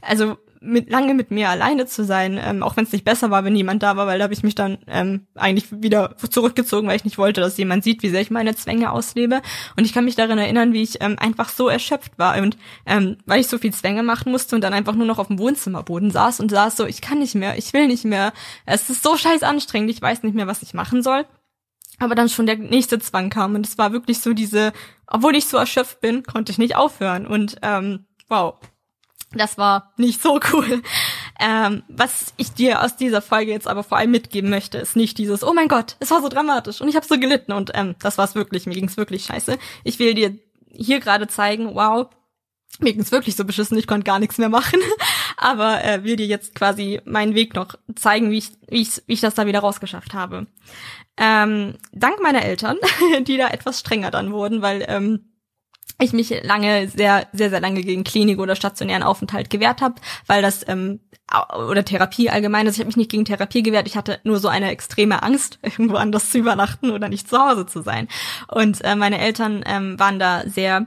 also 0.00 0.38
mit, 0.66 0.90
lange 0.90 1.14
mit 1.14 1.30
mir 1.30 1.48
alleine 1.48 1.86
zu 1.86 2.04
sein, 2.04 2.38
ähm, 2.42 2.62
auch 2.62 2.76
wenn 2.76 2.84
es 2.84 2.92
nicht 2.92 3.04
besser 3.04 3.30
war, 3.30 3.44
wenn 3.44 3.56
jemand 3.56 3.82
da 3.82 3.96
war, 3.96 4.06
weil 4.06 4.18
da 4.18 4.24
habe 4.24 4.34
ich 4.34 4.42
mich 4.42 4.54
dann 4.54 4.78
ähm, 4.86 5.26
eigentlich 5.34 5.66
wieder 5.70 6.16
zurückgezogen, 6.16 6.88
weil 6.88 6.96
ich 6.96 7.04
nicht 7.04 7.18
wollte, 7.18 7.40
dass 7.40 7.56
jemand 7.56 7.84
sieht, 7.84 8.02
wie 8.02 8.10
sehr 8.10 8.20
ich 8.20 8.30
meine 8.30 8.54
Zwänge 8.54 8.90
auslebe. 8.90 9.40
Und 9.76 9.84
ich 9.84 9.92
kann 9.92 10.04
mich 10.04 10.16
daran 10.16 10.38
erinnern, 10.38 10.72
wie 10.72 10.82
ich 10.82 11.02
ähm, 11.02 11.16
einfach 11.18 11.48
so 11.48 11.68
erschöpft 11.68 12.18
war 12.18 12.36
und 12.40 12.56
ähm, 12.84 13.16
weil 13.26 13.40
ich 13.40 13.48
so 13.48 13.58
viel 13.58 13.72
Zwänge 13.72 14.02
machen 14.02 14.32
musste 14.32 14.54
und 14.56 14.62
dann 14.62 14.74
einfach 14.74 14.94
nur 14.94 15.06
noch 15.06 15.18
auf 15.18 15.28
dem 15.28 15.38
Wohnzimmerboden 15.38 16.10
saß 16.10 16.40
und 16.40 16.50
saß 16.50 16.76
so, 16.76 16.86
ich 16.86 17.00
kann 17.00 17.18
nicht 17.18 17.34
mehr, 17.34 17.56
ich 17.56 17.72
will 17.72 17.86
nicht 17.86 18.04
mehr, 18.04 18.32
es 18.66 18.90
ist 18.90 19.02
so 19.02 19.16
scheiß 19.16 19.42
anstrengend, 19.42 19.90
ich 19.90 20.02
weiß 20.02 20.22
nicht 20.22 20.34
mehr, 20.34 20.46
was 20.46 20.62
ich 20.62 20.74
machen 20.74 21.02
soll. 21.02 21.24
Aber 21.98 22.14
dann 22.14 22.28
schon 22.28 22.46
der 22.46 22.56
nächste 22.56 22.98
Zwang 22.98 23.30
kam 23.30 23.54
und 23.54 23.66
es 23.66 23.78
war 23.78 23.92
wirklich 23.92 24.20
so 24.20 24.34
diese, 24.34 24.72
obwohl 25.06 25.34
ich 25.34 25.46
so 25.46 25.56
erschöpft 25.56 26.00
bin, 26.00 26.24
konnte 26.24 26.52
ich 26.52 26.58
nicht 26.58 26.76
aufhören 26.76 27.26
und 27.26 27.56
ähm, 27.62 28.06
wow, 28.28 28.56
das 29.38 29.58
war 29.58 29.92
nicht 29.96 30.22
so 30.22 30.40
cool. 30.52 30.82
Ähm, 31.40 31.82
was 31.88 32.32
ich 32.36 32.52
dir 32.52 32.82
aus 32.82 32.96
dieser 32.96 33.22
Folge 33.22 33.52
jetzt 33.52 33.68
aber 33.68 33.82
vor 33.82 33.98
allem 33.98 34.10
mitgeben 34.10 34.50
möchte, 34.50 34.78
ist 34.78 34.96
nicht 34.96 35.18
dieses, 35.18 35.42
oh 35.42 35.52
mein 35.52 35.68
Gott, 35.68 35.96
es 36.00 36.10
war 36.10 36.22
so 36.22 36.28
dramatisch 36.28 36.80
und 36.80 36.88
ich 36.88 36.96
habe 36.96 37.06
so 37.06 37.18
gelitten 37.18 37.52
und 37.52 37.70
ähm, 37.74 37.94
das 38.00 38.18
war's 38.18 38.34
wirklich, 38.34 38.66
mir 38.66 38.74
ging's 38.74 38.96
wirklich 38.96 39.24
scheiße. 39.24 39.58
Ich 39.84 39.98
will 39.98 40.14
dir 40.14 40.38
hier 40.70 41.00
gerade 41.00 41.26
zeigen, 41.28 41.74
wow, 41.74 42.08
mir 42.80 42.92
ging's 42.92 43.12
wirklich 43.12 43.36
so 43.36 43.44
beschissen, 43.44 43.78
ich 43.78 43.86
konnte 43.86 44.04
gar 44.04 44.18
nichts 44.18 44.38
mehr 44.38 44.48
machen, 44.48 44.80
aber 45.36 45.84
äh, 45.84 46.04
will 46.04 46.16
dir 46.16 46.26
jetzt 46.26 46.54
quasi 46.54 47.00
meinen 47.04 47.34
Weg 47.34 47.54
noch 47.54 47.74
zeigen, 47.94 48.30
wie 48.30 48.38
ich, 48.38 48.50
wie 48.68 48.82
ich, 48.82 49.02
wie 49.06 49.14
ich 49.14 49.20
das 49.20 49.34
da 49.34 49.46
wieder 49.46 49.60
rausgeschafft 49.60 50.14
habe. 50.14 50.46
Ähm, 51.16 51.74
dank 51.92 52.20
meiner 52.20 52.44
Eltern, 52.44 52.76
die 53.22 53.36
da 53.36 53.48
etwas 53.48 53.80
strenger 53.80 54.10
dann 54.10 54.32
wurden, 54.32 54.62
weil 54.62 54.84
ähm, 54.88 55.35
ich 55.98 56.12
mich 56.12 56.42
lange, 56.42 56.88
sehr, 56.88 57.26
sehr, 57.32 57.50
sehr 57.50 57.60
lange 57.60 57.82
gegen 57.82 58.04
Klinik 58.04 58.38
oder 58.38 58.54
stationären 58.54 59.02
Aufenthalt 59.02 59.48
gewehrt 59.48 59.80
habe, 59.80 59.94
weil 60.26 60.42
das 60.42 60.66
ähm, 60.68 61.00
oder 61.68 61.84
Therapie 61.84 62.30
allgemein. 62.30 62.66
Also 62.66 62.76
ich 62.76 62.80
habe 62.80 62.88
mich 62.88 62.96
nicht 62.96 63.10
gegen 63.10 63.24
Therapie 63.24 63.62
gewehrt, 63.62 63.86
ich 63.86 63.96
hatte 63.96 64.20
nur 64.22 64.38
so 64.38 64.48
eine 64.48 64.70
extreme 64.70 65.22
Angst, 65.22 65.58
irgendwo 65.62 65.96
anders 65.96 66.30
zu 66.30 66.38
übernachten 66.38 66.90
oder 66.90 67.08
nicht 67.08 67.28
zu 67.28 67.38
Hause 67.38 67.66
zu 67.66 67.82
sein. 67.82 68.08
Und 68.48 68.84
äh, 68.84 68.94
meine 68.94 69.18
Eltern 69.18 69.62
ähm, 69.66 69.98
waren 69.98 70.18
da 70.18 70.42
sehr 70.46 70.86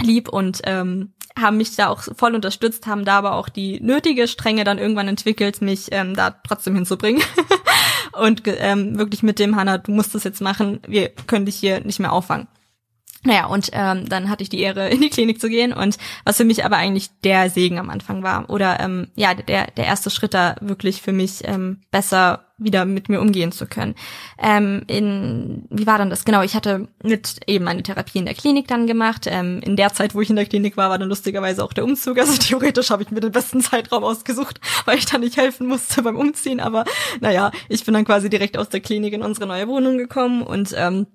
lieb 0.00 0.28
und 0.28 0.60
ähm, 0.64 1.12
haben 1.38 1.56
mich 1.56 1.74
da 1.76 1.88
auch 1.88 2.02
voll 2.16 2.34
unterstützt, 2.34 2.86
haben 2.86 3.04
da 3.04 3.18
aber 3.18 3.34
auch 3.34 3.48
die 3.48 3.80
nötige 3.80 4.28
Strenge 4.28 4.64
dann 4.64 4.78
irgendwann 4.78 5.08
entwickelt, 5.08 5.60
mich 5.62 5.88
ähm, 5.90 6.14
da 6.14 6.30
trotzdem 6.30 6.74
hinzubringen. 6.74 7.22
und 8.12 8.42
ähm, 8.46 8.98
wirklich 8.98 9.22
mit 9.22 9.38
dem, 9.38 9.56
Hanna, 9.56 9.78
du 9.78 9.92
musst 9.92 10.14
das 10.14 10.24
jetzt 10.24 10.40
machen, 10.40 10.80
wir 10.86 11.08
können 11.08 11.46
dich 11.46 11.56
hier 11.56 11.80
nicht 11.80 12.00
mehr 12.00 12.12
auffangen. 12.12 12.48
Naja, 13.24 13.46
und 13.46 13.70
ähm, 13.72 14.08
dann 14.08 14.28
hatte 14.28 14.42
ich 14.42 14.48
die 14.48 14.60
Ehre, 14.60 14.88
in 14.90 15.00
die 15.00 15.10
Klinik 15.10 15.40
zu 15.40 15.48
gehen 15.48 15.72
und 15.72 15.98
was 16.24 16.36
für 16.36 16.44
mich 16.44 16.64
aber 16.64 16.76
eigentlich 16.76 17.10
der 17.24 17.50
Segen 17.50 17.78
am 17.78 17.90
Anfang 17.90 18.22
war. 18.22 18.48
Oder 18.48 18.78
ähm, 18.80 19.08
ja, 19.16 19.34
der, 19.34 19.66
der 19.72 19.86
erste 19.86 20.10
Schritt 20.10 20.34
da 20.34 20.56
wirklich 20.60 21.02
für 21.02 21.12
mich 21.12 21.40
ähm, 21.44 21.80
besser 21.90 22.44
wieder 22.58 22.84
mit 22.84 23.08
mir 23.08 23.20
umgehen 23.20 23.52
zu 23.52 23.66
können. 23.66 23.94
Ähm, 24.38 24.82
in, 24.88 25.66
wie 25.70 25.86
war 25.86 25.98
dann 25.98 26.10
das? 26.10 26.24
Genau, 26.24 26.42
ich 26.42 26.54
hatte 26.54 26.88
mit 27.02 27.40
eben 27.46 27.64
meine 27.64 27.82
Therapie 27.82 28.18
in 28.18 28.24
der 28.24 28.34
Klinik 28.34 28.66
dann 28.66 28.86
gemacht. 28.86 29.26
Ähm, 29.28 29.60
in 29.64 29.76
der 29.76 29.92
Zeit, 29.92 30.14
wo 30.14 30.20
ich 30.20 30.30
in 30.30 30.36
der 30.36 30.46
Klinik 30.46 30.76
war, 30.76 30.90
war 30.90 30.98
dann 30.98 31.08
lustigerweise 31.08 31.64
auch 31.64 31.72
der 31.72 31.84
Umzug. 31.84 32.18
Also 32.18 32.36
theoretisch 32.40 32.90
habe 32.90 33.02
ich 33.02 33.10
mir 33.10 33.20
den 33.20 33.32
besten 33.32 33.60
Zeitraum 33.60 34.04
ausgesucht, 34.04 34.60
weil 34.84 34.98
ich 34.98 35.06
da 35.06 35.18
nicht 35.18 35.36
helfen 35.36 35.66
musste 35.66 36.02
beim 36.02 36.16
Umziehen. 36.16 36.60
Aber 36.60 36.84
naja, 37.20 37.50
ich 37.68 37.84
bin 37.84 37.94
dann 37.94 38.04
quasi 38.04 38.28
direkt 38.28 38.58
aus 38.58 38.68
der 38.68 38.80
Klinik 38.80 39.12
in 39.12 39.22
unsere 39.22 39.46
neue 39.46 39.68
Wohnung 39.68 39.98
gekommen 39.98 40.42
und 40.42 40.74
ähm, 40.76 41.06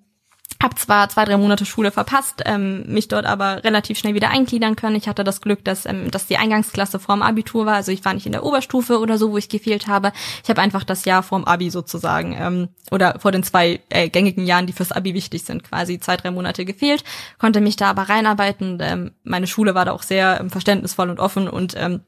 hab 0.61 0.79
zwar 0.79 1.09
zwei, 1.09 1.25
drei 1.25 1.37
Monate 1.37 1.65
Schule 1.65 1.91
verpasst, 1.91 2.41
ähm, 2.45 2.83
mich 2.87 3.07
dort 3.07 3.25
aber 3.25 3.63
relativ 3.63 3.97
schnell 3.97 4.13
wieder 4.13 4.29
eingliedern 4.29 4.75
können. 4.75 4.95
Ich 4.95 5.07
hatte 5.07 5.23
das 5.23 5.41
Glück, 5.41 5.63
dass, 5.65 5.85
ähm, 5.85 6.09
dass 6.11 6.27
die 6.27 6.37
Eingangsklasse 6.37 6.99
vorm 6.99 7.21
Abitur 7.21 7.65
war. 7.65 7.75
Also 7.75 7.91
ich 7.91 8.03
war 8.05 8.13
nicht 8.13 8.25
in 8.25 8.31
der 8.31 8.43
Oberstufe 8.43 8.99
oder 8.99 9.17
so, 9.17 9.31
wo 9.31 9.37
ich 9.37 9.49
gefehlt 9.49 9.87
habe. 9.87 10.13
Ich 10.43 10.49
habe 10.49 10.61
einfach 10.61 10.83
das 10.83 11.05
Jahr 11.05 11.23
vorm 11.23 11.43
Abi 11.43 11.69
sozusagen 11.69 12.35
ähm, 12.39 12.69
oder 12.91 13.19
vor 13.19 13.31
den 13.31 13.43
zwei 13.43 13.81
äh, 13.89 14.09
gängigen 14.09 14.45
Jahren, 14.45 14.67
die 14.67 14.73
fürs 14.73 14.91
Abi 14.91 15.13
wichtig 15.13 15.43
sind, 15.43 15.63
quasi 15.63 15.99
zwei, 15.99 16.17
drei 16.17 16.31
Monate 16.31 16.65
gefehlt, 16.65 17.03
konnte 17.39 17.59
mich 17.59 17.75
da 17.75 17.89
aber 17.89 18.03
reinarbeiten. 18.03 18.77
Ähm, 18.81 19.11
meine 19.23 19.47
Schule 19.47 19.75
war 19.75 19.85
da 19.85 19.91
auch 19.91 20.03
sehr 20.03 20.39
ähm, 20.39 20.49
verständnisvoll 20.49 21.09
und 21.09 21.19
offen 21.19 21.49
und 21.49 21.75
ähm, 21.77 22.01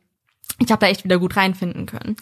ich 0.59 0.71
habe 0.71 0.79
da 0.79 0.87
echt 0.87 1.03
wieder 1.03 1.19
gut 1.19 1.35
reinfinden 1.35 1.85
können 1.85 2.15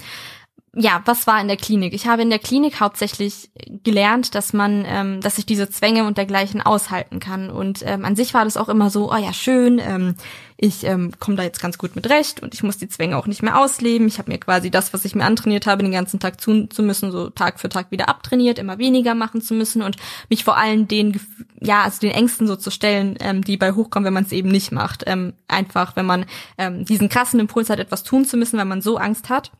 ja, 0.75 1.03
was 1.05 1.27
war 1.27 1.39
in 1.39 1.47
der 1.47 1.57
Klinik? 1.57 1.93
Ich 1.93 2.07
habe 2.07 2.23
in 2.23 2.31
der 2.31 2.39
Klinik 2.39 2.79
hauptsächlich 2.79 3.51
gelernt, 3.83 4.33
dass 4.33 4.53
man, 4.53 4.85
ähm, 4.87 5.21
dass 5.21 5.37
ich 5.37 5.45
diese 5.45 5.69
Zwänge 5.69 6.05
und 6.05 6.17
dergleichen 6.17 6.63
aushalten 6.63 7.19
kann. 7.19 7.51
Und 7.51 7.83
ähm, 7.85 8.03
an 8.05 8.15
sich 8.15 8.33
war 8.33 8.43
das 8.43 8.57
auch 8.57 8.69
immer 8.69 8.89
so, 8.89 9.11
oh 9.11 9.15
ja, 9.15 9.33
schön, 9.33 9.77
ähm, 9.77 10.15
ich 10.57 10.83
ähm, 10.85 11.11
komme 11.19 11.37
da 11.37 11.43
jetzt 11.43 11.61
ganz 11.61 11.77
gut 11.77 11.95
mit 11.95 12.09
recht 12.09 12.41
und 12.41 12.55
ich 12.55 12.63
muss 12.63 12.77
die 12.77 12.87
Zwänge 12.87 13.17
auch 13.17 13.27
nicht 13.27 13.43
mehr 13.43 13.59
ausleben. 13.59 14.07
Ich 14.07 14.17
habe 14.17 14.31
mir 14.31 14.39
quasi 14.39 14.71
das, 14.71 14.93
was 14.93 15.05
ich 15.05 15.13
mir 15.13 15.25
antrainiert 15.25 15.67
habe, 15.67 15.83
den 15.83 15.91
ganzen 15.91 16.19
Tag 16.19 16.39
tun 16.39 16.71
zu 16.71 16.81
müssen, 16.81 17.11
so 17.11 17.29
Tag 17.29 17.59
für 17.59 17.69
Tag 17.69 17.91
wieder 17.91 18.09
abtrainiert, 18.09 18.57
immer 18.57 18.79
weniger 18.79 19.13
machen 19.13 19.41
zu 19.41 19.53
müssen 19.53 19.83
und 19.83 19.97
mich 20.29 20.43
vor 20.43 20.57
allem 20.57 20.87
den, 20.87 21.19
ja, 21.59 21.83
also 21.83 21.99
den 21.99 22.11
Ängsten 22.11 22.47
so 22.47 22.55
zu 22.55 22.71
stellen, 22.71 23.15
ähm, 23.19 23.43
die 23.43 23.57
bei 23.57 23.73
hochkommen, 23.73 24.05
wenn 24.05 24.13
man 24.13 24.23
es 24.23 24.31
eben 24.31 24.49
nicht 24.49 24.71
macht. 24.71 25.03
Ähm, 25.05 25.33
einfach, 25.47 25.95
wenn 25.95 26.07
man 26.07 26.25
ähm, 26.57 26.85
diesen 26.85 27.09
krassen 27.09 27.39
Impuls 27.39 27.69
hat, 27.69 27.77
etwas 27.77 28.03
tun 28.03 28.25
zu 28.25 28.37
müssen, 28.37 28.57
wenn 28.57 28.67
man 28.67 28.81
so 28.81 28.97
Angst 28.97 29.29
hat 29.29 29.51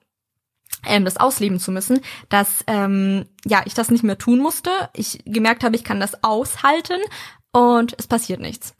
ähm, 0.86 1.06
das 1.06 1.18
ausleben 1.18 1.60
zu 1.60 1.72
müssen, 1.72 2.02
dass 2.30 2.64
ähm, 2.68 3.26
ja 3.46 3.62
ich 3.66 3.74
das 3.74 3.92
nicht 3.92 4.04
mehr 4.04 4.18
tun 4.18 4.40
musste. 4.40 4.70
Ich 4.94 5.20
gemerkt 5.26 5.64
habe, 5.64 5.76
ich 5.76 5.84
kann 5.84 6.00
das 6.00 6.24
aushalten 6.24 7.00
und 7.52 7.96
es 7.98 8.08
passiert 8.08 8.40
nichts. 8.40 8.76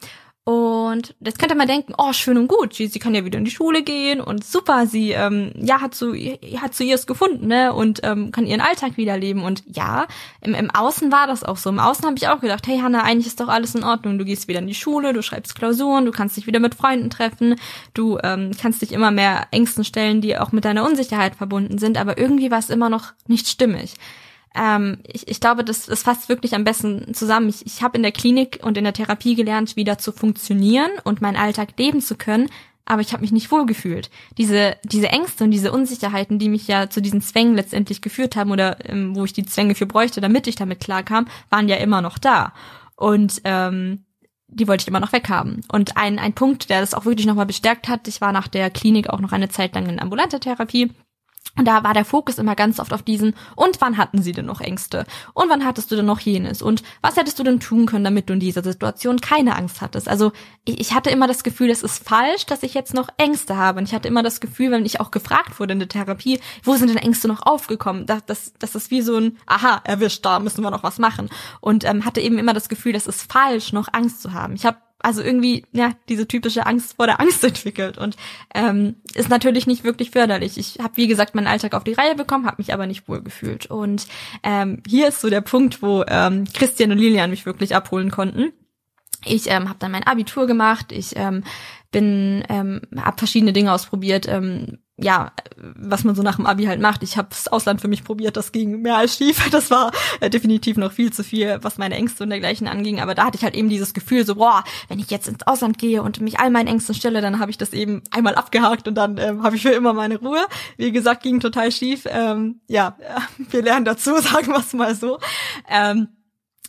Und 0.46 1.16
jetzt 1.22 1.40
könnte 1.40 1.56
man 1.56 1.70
denken, 1.70 1.94
oh, 1.98 2.12
schön 2.12 2.38
und 2.38 2.50
gut, 2.50 2.74
sie, 2.74 2.88
sie 2.88 3.00
kann 3.00 3.16
ja 3.16 3.24
wieder 3.24 3.40
in 3.40 3.46
die 3.46 3.52
Schule 3.52 3.82
gehen 3.82 4.20
und 4.20 4.44
super, 4.44 4.88
sie 4.88 5.12
ähm, 5.12 5.54
ja 5.56 5.80
hat 5.80 5.96
so 5.96 6.14
hat 6.14 6.76
so 6.76 6.84
ihrs 6.84 7.08
gefunden, 7.08 7.48
ne? 7.48 7.72
Und 7.72 8.02
ähm, 8.04 8.32
kann 8.32 8.46
ihren 8.46 8.60
Alltag 8.60 8.98
wieder 8.98 9.18
leben. 9.18 9.42
Und 9.44 9.64
ja, 9.68 10.06
im, 10.42 10.54
im 10.54 10.70
Außen 10.70 11.14
war 11.14 11.28
das 11.28 11.46
auch 11.46 11.56
so. 11.56 11.70
Im 11.70 11.80
Außen 11.80 12.06
habe 12.06 12.18
ich 12.18 12.28
auch 12.28 12.42
gedacht, 12.42 12.68
hey 12.68 12.80
Hanna, 12.80 13.04
eigentlich 13.04 13.28
ist 13.28 13.40
doch 13.40 13.48
alles 13.48 13.74
in 13.74 13.86
Ordnung. 13.86 14.18
Du 14.18 14.26
gehst 14.26 14.50
wieder 14.50 14.60
in 14.60 14.68
die 14.68 14.76
Schule, 14.76 15.14
du 15.14 15.24
schreibst 15.24 15.56
Klausuren, 15.56 16.04
du 16.04 16.12
kannst 16.12 16.36
dich 16.36 16.46
wieder 16.46 16.60
mit 16.60 16.76
Freunden 16.76 17.10
treffen, 17.10 17.56
du 17.94 18.18
ähm, 18.22 18.52
kannst 18.62 18.82
dich 18.82 18.92
immer 18.92 19.12
mehr 19.12 19.48
Ängsten 19.52 19.86
stellen, 19.86 20.20
die 20.20 20.38
auch 20.38 20.52
mit 20.52 20.66
deiner 20.66 20.84
Unsicherheit 20.84 21.36
verbunden 21.36 21.78
sind, 21.78 21.98
aber 21.98 22.18
irgendwie 22.18 22.52
war 22.52 22.60
es 22.60 22.70
immer 22.70 22.90
noch 22.90 23.14
nicht 23.28 23.48
stimmig 23.48 23.96
ähm, 24.56 25.00
ich, 25.08 25.28
ich 25.28 25.40
glaube, 25.40 25.64
das, 25.64 25.86
das 25.86 26.04
fasst 26.04 26.30
wirklich 26.30 26.54
am 26.56 26.64
besten 26.64 27.14
zusammen. 27.14 27.50
Ich, 27.50 27.66
ich 27.66 27.82
habe 27.82 27.98
in 27.98 28.04
der 28.04 28.12
Klinik 28.12 28.60
und 28.64 28.78
in 28.78 28.84
der 28.84 28.94
Therapie 28.94 29.36
gelernt, 29.36 29.76
wieder 29.76 29.98
zu 29.98 30.12
funktionieren 30.12 30.92
und 31.04 31.22
meinen 31.22 31.38
Alltag 31.38 31.70
leben 31.78 32.02
zu 32.02 32.16
können, 32.16 32.50
aber 32.86 33.02
ich 33.02 33.14
habe 33.14 33.22
mich 33.22 33.32
nicht 33.32 33.52
wohlgefühlt. 33.52 34.10
Diese, 34.38 34.76
diese 34.84 35.10
Ängste 35.10 35.46
und 35.46 35.52
diese 35.52 35.72
Unsicherheiten, 35.72 36.38
die 36.38 36.50
mich 36.50 36.68
ja 36.68 36.90
zu 36.90 37.02
diesen 37.02 37.22
Zwängen 37.22 37.56
letztendlich 37.56 38.02
geführt 38.02 38.36
haben 38.36 38.52
oder 38.52 38.78
ähm, 38.90 39.16
wo 39.16 39.26
ich 39.26 39.34
die 39.34 39.46
Zwänge 39.46 39.74
für 39.74 39.86
bräuchte, 39.86 40.22
damit 40.22 40.48
ich 40.48 40.56
damit 40.56 40.82
klarkam, 40.82 41.28
waren 41.50 41.70
ja 41.70 41.78
immer 41.78 42.02
noch 42.02 42.18
da. 42.18 42.54
Und 42.96 43.42
ähm, 43.46 44.06
die 44.48 44.68
wollte 44.68 44.84
ich 44.84 44.88
immer 44.88 45.00
noch 45.00 45.14
weghaben. 45.14 45.62
Und 45.72 45.98
ein, 45.98 46.20
ein 46.20 46.34
Punkt, 46.34 46.70
der 46.70 46.82
das 46.82 46.94
auch 46.94 47.06
wirklich 47.06 47.26
nochmal 47.26 47.46
bestärkt 47.46 47.88
hat, 47.88 48.08
ich 48.08 48.22
war 48.22 48.32
nach 48.32 48.48
der 48.48 48.70
Klinik 48.70 49.10
auch 49.10 49.20
noch 49.20 49.32
eine 49.32 49.50
Zeit 49.50 49.74
lang 49.74 49.88
in 49.88 50.00
ambulanter 50.00 50.40
Therapie 50.40 50.92
und 51.56 51.66
da 51.66 51.84
war 51.84 51.94
der 51.94 52.06
Fokus 52.06 52.40
immer 52.40 52.56
ganz 52.56 52.80
oft 52.80 52.94
auf 52.94 53.04
diesen, 53.04 53.36
und 53.56 53.80
wann 53.80 53.98
hatten 53.98 54.24
sie 54.24 54.32
denn 54.32 54.48
noch 54.48 54.60
Ängste? 54.60 55.06
Und 55.34 55.50
wann 55.50 55.64
hattest 55.64 55.92
du 55.92 55.96
denn 55.96 56.06
noch 56.06 56.20
jenes? 56.20 56.64
Und 56.64 56.82
was 57.02 57.16
hättest 57.16 57.38
du 57.38 57.44
denn 57.44 57.60
tun 57.60 57.86
können, 57.86 58.04
damit 58.04 58.30
du 58.30 58.34
in 58.34 58.40
dieser 58.40 58.64
Situation 58.64 59.22
keine 59.22 59.56
Angst 59.56 59.82
hattest? 59.82 60.10
Also 60.10 60.32
ich 60.66 60.94
hatte 60.94 61.12
immer 61.12 61.28
das 61.28 61.44
Gefühl, 61.44 61.70
es 61.70 61.84
ist 61.84 62.04
falsch, 62.04 62.48
dass 62.48 62.64
ich 62.64 62.74
jetzt 62.74 62.96
noch 62.96 63.08
Ängste 63.18 63.56
habe. 63.56 63.80
Und 63.80 63.88
ich 63.88 63.94
hatte 63.94 64.08
immer 64.08 64.24
das 64.24 64.40
Gefühl, 64.40 64.72
wenn 64.72 64.86
ich 64.86 65.00
auch 65.00 65.12
gefragt 65.12 65.60
wurde 65.60 65.74
in 65.74 65.80
der 65.80 65.90
Therapie, 65.90 66.40
wo 66.64 66.76
sind 66.76 66.90
denn 66.90 66.98
Ängste 66.98 67.28
noch 67.28 67.46
aufgekommen? 67.46 68.08
Das, 68.08 68.26
das, 68.26 68.54
das 68.58 68.74
ist 68.74 68.90
wie 68.90 69.02
so 69.02 69.18
ein, 69.18 69.38
aha, 69.46 69.82
erwischt, 69.84 70.26
da 70.26 70.40
müssen 70.40 70.64
wir 70.64 70.72
noch 70.72 70.84
was 70.84 70.98
machen. 70.98 71.30
Und 71.62 71.84
ähm, 71.84 72.04
hatte 72.04 72.22
eben 72.22 72.40
immer 72.40 72.54
das 72.54 72.68
Gefühl, 72.68 72.96
es 72.96 73.06
ist 73.06 73.32
falsch, 73.32 73.74
noch 73.74 73.90
Angst 73.92 74.24
zu 74.24 74.34
haben. 74.34 74.56
Ich 74.56 74.66
habe 74.66 74.78
also 75.04 75.22
irgendwie, 75.22 75.66
ja, 75.74 75.92
diese 76.10 76.28
typische 76.28 76.66
Angst 76.66 76.96
vor 76.96 77.06
der 77.06 77.20
Angst 77.20 77.44
entwickelt 77.44 77.98
und 77.98 78.16
ähm, 78.56 78.96
ist 79.14 79.30
natürlich 79.30 79.68
nicht 79.68 79.84
wirklich 79.84 80.10
förderlich. 80.12 80.58
Ich 80.58 80.80
habe, 80.82 80.98
wie 80.98 81.08
gesagt, 81.08 81.36
meinen 81.36 81.48
Alltag 81.48 81.76
auf 81.76 81.84
die 81.84 81.94
Reihe 81.94 82.16
bekommen, 82.16 82.48
habe 82.48 82.58
mich 82.58 82.74
aber 82.74 82.88
nicht 82.88 83.08
wohl 83.08 83.22
gefühlt. 83.22 83.68
Und 83.68 84.08
ähm, 84.42 84.82
hier 84.88 85.10
ist 85.10 85.22
so 85.22 85.30
der 85.30 85.42
Punkt, 85.42 85.82
wo 85.82 86.04
ähm, 86.08 86.46
Christian 86.54 86.92
und 86.92 86.98
Lilian 86.98 87.30
mich 87.30 87.46
wirklich 87.46 87.76
abholen 87.76 88.10
konnten. 88.10 88.54
Ich 89.26 89.50
ähm, 89.50 89.70
habe 89.70 89.80
dann 89.80 89.92
mein 89.92 90.08
Abitur 90.08 90.48
gemacht, 90.48 90.92
ich 90.92 91.16
ähm, 91.16 91.44
bin, 91.92 92.44
ähm, 92.50 92.82
habe 92.98 93.18
verschiedene 93.18 93.54
Dinge 93.54 93.72
ausprobiert, 93.72 94.28
ähm, 94.28 94.80
ja, 94.98 95.32
was 95.58 96.04
man 96.04 96.14
so 96.14 96.22
nach 96.22 96.36
dem 96.36 96.46
Abi 96.46 96.66
halt 96.66 96.80
macht. 96.80 97.02
Ich 97.02 97.18
habe 97.18 97.30
das 97.30 97.48
Ausland 97.48 97.82
für 97.82 97.88
mich 97.88 98.04
probiert, 98.04 98.38
das 98.38 98.52
ging 98.52 98.82
mehr 98.82 98.98
als 98.98 99.18
schief. 99.18 99.42
Das 99.54 99.70
war 99.70 99.92
äh, 100.20 100.30
definitiv 100.30 100.78
noch 100.78 100.92
viel 100.92 101.14
zu 101.14 101.24
viel, 101.24 101.60
was 101.62 101.78
meine 101.78 101.96
Ängste 101.96 102.24
und 102.24 102.30
dergleichen 102.30 102.68
anging. 102.68 103.00
Aber 103.00 103.16
da 103.16 103.26
hatte 103.26 103.38
ich 103.38 103.44
halt 103.44 103.56
eben 103.56 103.70
dieses 103.70 103.94
Gefühl, 103.94 104.26
so, 104.26 104.36
boah, 104.36 104.64
wenn 104.88 105.00
ich 105.00 105.10
jetzt 105.10 105.28
ins 105.28 105.46
Ausland 105.46 105.78
gehe 105.78 106.02
und 106.02 106.22
mich 106.22 106.40
all 106.40 106.50
meinen 106.50 106.68
Ängsten 106.68 106.96
stelle, 106.96 107.22
dann 107.22 107.40
habe 107.40 107.52
ich 107.52 107.58
das 107.58 107.74
eben 107.74 108.04
einmal 108.12 108.36
abgehakt 108.36 108.88
und 108.88 108.96
dann 108.96 109.18
ähm, 109.18 109.44
habe 109.44 109.56
ich 109.56 109.64
für 109.64 109.70
immer 109.70 109.94
meine 109.94 110.18
Ruhe. 110.18 110.46
Wie 110.78 110.92
gesagt, 110.92 111.24
ging 111.24 111.40
total 111.40 111.72
schief. 111.72 112.06
Ähm, 112.08 112.62
ja, 112.68 112.98
wir 113.38 113.62
lernen 113.62 113.86
dazu, 113.86 114.18
sagen 114.22 114.48
wir 114.48 114.60
es 114.60 114.74
mal 114.74 114.96
so. 114.96 115.20
Ähm, 115.70 116.08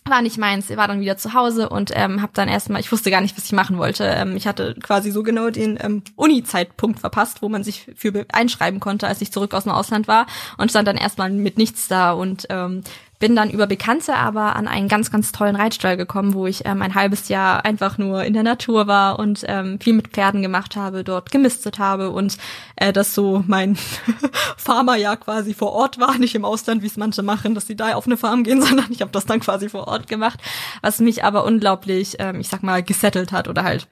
war 0.07 0.21
nicht 0.21 0.37
meins, 0.37 0.69
war 0.69 0.87
dann 0.87 1.01
wieder 1.01 1.17
zu 1.17 1.33
Hause 1.33 1.69
und 1.69 1.91
ähm, 1.95 2.21
habe 2.21 2.31
dann 2.35 2.47
erstmal, 2.47 2.79
ich 2.79 2.91
wusste 2.91 3.09
gar 3.09 3.21
nicht, 3.21 3.35
was 3.37 3.45
ich 3.45 3.51
machen 3.53 3.79
wollte. 3.79 4.03
Ähm, 4.03 4.35
ich 4.35 4.45
hatte 4.45 4.75
quasi 4.81 5.09
so 5.09 5.23
genau 5.23 5.49
den 5.49 5.79
ähm, 5.81 6.03
Uni-Zeitpunkt 6.15 6.99
verpasst, 6.99 7.41
wo 7.41 7.49
man 7.49 7.63
sich 7.63 7.87
für 7.95 8.25
einschreiben 8.31 8.79
konnte, 8.79 9.07
als 9.07 9.21
ich 9.21 9.31
zurück 9.31 9.55
aus 9.55 9.63
dem 9.63 9.71
Ausland 9.71 10.07
war 10.07 10.27
und 10.57 10.69
stand 10.69 10.87
dann 10.87 10.97
erstmal 10.97 11.31
mit 11.31 11.57
nichts 11.57 11.87
da 11.87 12.11
und 12.11 12.45
ähm, 12.49 12.83
bin 13.25 13.35
dann 13.35 13.49
über 13.49 13.65
Bekannte 13.65 14.13
aber 14.13 14.55
an 14.55 14.67
einen 14.67 14.87
ganz, 14.87 15.09
ganz 15.09 15.31
tollen 15.31 15.55
Reitstall 15.55 15.97
gekommen, 15.97 16.35
wo 16.35 16.45
ich 16.45 16.63
ähm, 16.67 16.83
ein 16.83 16.93
halbes 16.93 17.27
Jahr 17.27 17.65
einfach 17.65 17.97
nur 17.97 18.23
in 18.23 18.33
der 18.33 18.43
Natur 18.43 18.85
war 18.85 19.17
und 19.17 19.43
ähm, 19.47 19.79
viel 19.79 19.93
mit 19.93 20.09
Pferden 20.09 20.43
gemacht 20.43 20.75
habe, 20.75 21.03
dort 21.03 21.31
gemistet 21.31 21.79
habe 21.79 22.11
und 22.11 22.37
äh, 22.75 22.93
das 22.93 23.15
so 23.15 23.43
mein 23.47 23.77
Farmerjahr 24.57 25.17
quasi 25.17 25.55
vor 25.55 25.71
Ort 25.71 25.99
war, 25.99 26.19
nicht 26.19 26.35
im 26.35 26.45
Ausland, 26.45 26.83
wie 26.83 26.85
es 26.85 26.97
manche 26.97 27.23
machen, 27.23 27.55
dass 27.55 27.65
sie 27.65 27.75
da 27.75 27.95
auf 27.95 28.05
eine 28.05 28.15
Farm 28.15 28.43
gehen, 28.43 28.61
sondern 28.63 28.91
ich 28.91 29.01
habe 29.01 29.09
das 29.09 29.25
dann 29.25 29.39
quasi 29.39 29.69
vor 29.69 29.87
Ort 29.87 30.05
gemacht, 30.05 30.39
was 30.83 30.99
mich 30.99 31.23
aber 31.23 31.45
unglaublich, 31.45 32.17
ähm, 32.19 32.39
ich 32.39 32.49
sag 32.49 32.61
mal, 32.61 32.83
gesettelt 32.83 33.31
hat 33.31 33.47
oder 33.47 33.63
halt 33.63 33.87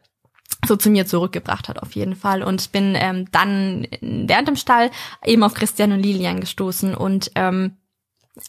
so 0.63 0.75
zu 0.75 0.91
mir 0.91 1.07
zurückgebracht 1.07 1.69
hat 1.69 1.81
auf 1.81 1.93
jeden 1.93 2.15
Fall. 2.15 2.43
Und 2.43 2.71
bin 2.71 2.93
ähm, 2.95 3.25
dann 3.31 3.87
während 3.99 4.47
dem 4.47 4.57
Stall 4.57 4.91
eben 5.25 5.41
auf 5.41 5.55
Christian 5.55 5.91
und 5.91 6.03
Lilian 6.03 6.39
gestoßen 6.39 6.93
und 6.93 7.31
ähm, 7.33 7.77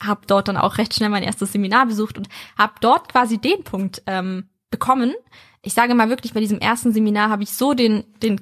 habe 0.02 0.22
dort 0.26 0.48
dann 0.48 0.56
auch 0.56 0.78
recht 0.78 0.94
schnell 0.94 1.10
mein 1.10 1.22
erstes 1.22 1.52
Seminar 1.52 1.86
besucht 1.86 2.18
und 2.18 2.28
habe 2.56 2.74
dort 2.80 3.10
quasi 3.10 3.38
den 3.38 3.64
Punkt 3.64 4.02
ähm, 4.06 4.48
bekommen. 4.70 5.14
Ich 5.62 5.74
sage 5.74 5.94
mal 5.94 6.08
wirklich, 6.08 6.34
bei 6.34 6.40
diesem 6.40 6.58
ersten 6.58 6.92
Seminar 6.92 7.30
habe 7.30 7.42
ich 7.42 7.52
so 7.52 7.74
den, 7.74 8.04
den 8.22 8.40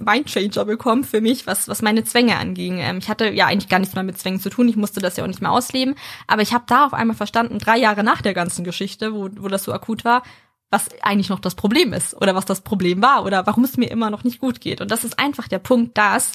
Mindchanger 0.00 0.64
bekommen 0.64 1.04
für 1.04 1.20
mich, 1.20 1.46
was, 1.46 1.68
was 1.68 1.82
meine 1.82 2.04
Zwänge 2.04 2.36
anging. 2.36 2.78
Ähm, 2.78 2.98
ich 2.98 3.08
hatte 3.08 3.30
ja 3.30 3.46
eigentlich 3.46 3.68
gar 3.68 3.78
nichts 3.78 3.94
mehr 3.94 4.04
mit 4.04 4.18
Zwängen 4.18 4.40
zu 4.40 4.50
tun, 4.50 4.68
ich 4.68 4.76
musste 4.76 5.00
das 5.00 5.16
ja 5.16 5.24
auch 5.24 5.28
nicht 5.28 5.40
mehr 5.40 5.52
ausleben, 5.52 5.94
aber 6.26 6.42
ich 6.42 6.52
habe 6.52 6.64
da 6.66 6.86
auf 6.86 6.94
einmal 6.94 7.16
verstanden, 7.16 7.58
drei 7.58 7.78
Jahre 7.78 8.04
nach 8.04 8.22
der 8.22 8.34
ganzen 8.34 8.64
Geschichte, 8.64 9.14
wo, 9.14 9.28
wo 9.38 9.48
das 9.48 9.64
so 9.64 9.72
akut 9.72 10.04
war, 10.04 10.22
was 10.70 10.88
eigentlich 11.02 11.28
noch 11.28 11.40
das 11.40 11.54
Problem 11.54 11.92
ist 11.92 12.14
oder 12.20 12.34
was 12.34 12.44
das 12.44 12.60
Problem 12.60 13.00
war 13.00 13.24
oder 13.24 13.46
warum 13.46 13.64
es 13.64 13.76
mir 13.76 13.90
immer 13.90 14.10
noch 14.10 14.24
nicht 14.24 14.40
gut 14.40 14.60
geht. 14.60 14.80
Und 14.80 14.90
das 14.90 15.04
ist 15.04 15.18
einfach 15.18 15.48
der 15.48 15.60
Punkt, 15.60 15.96
dass 15.96 16.32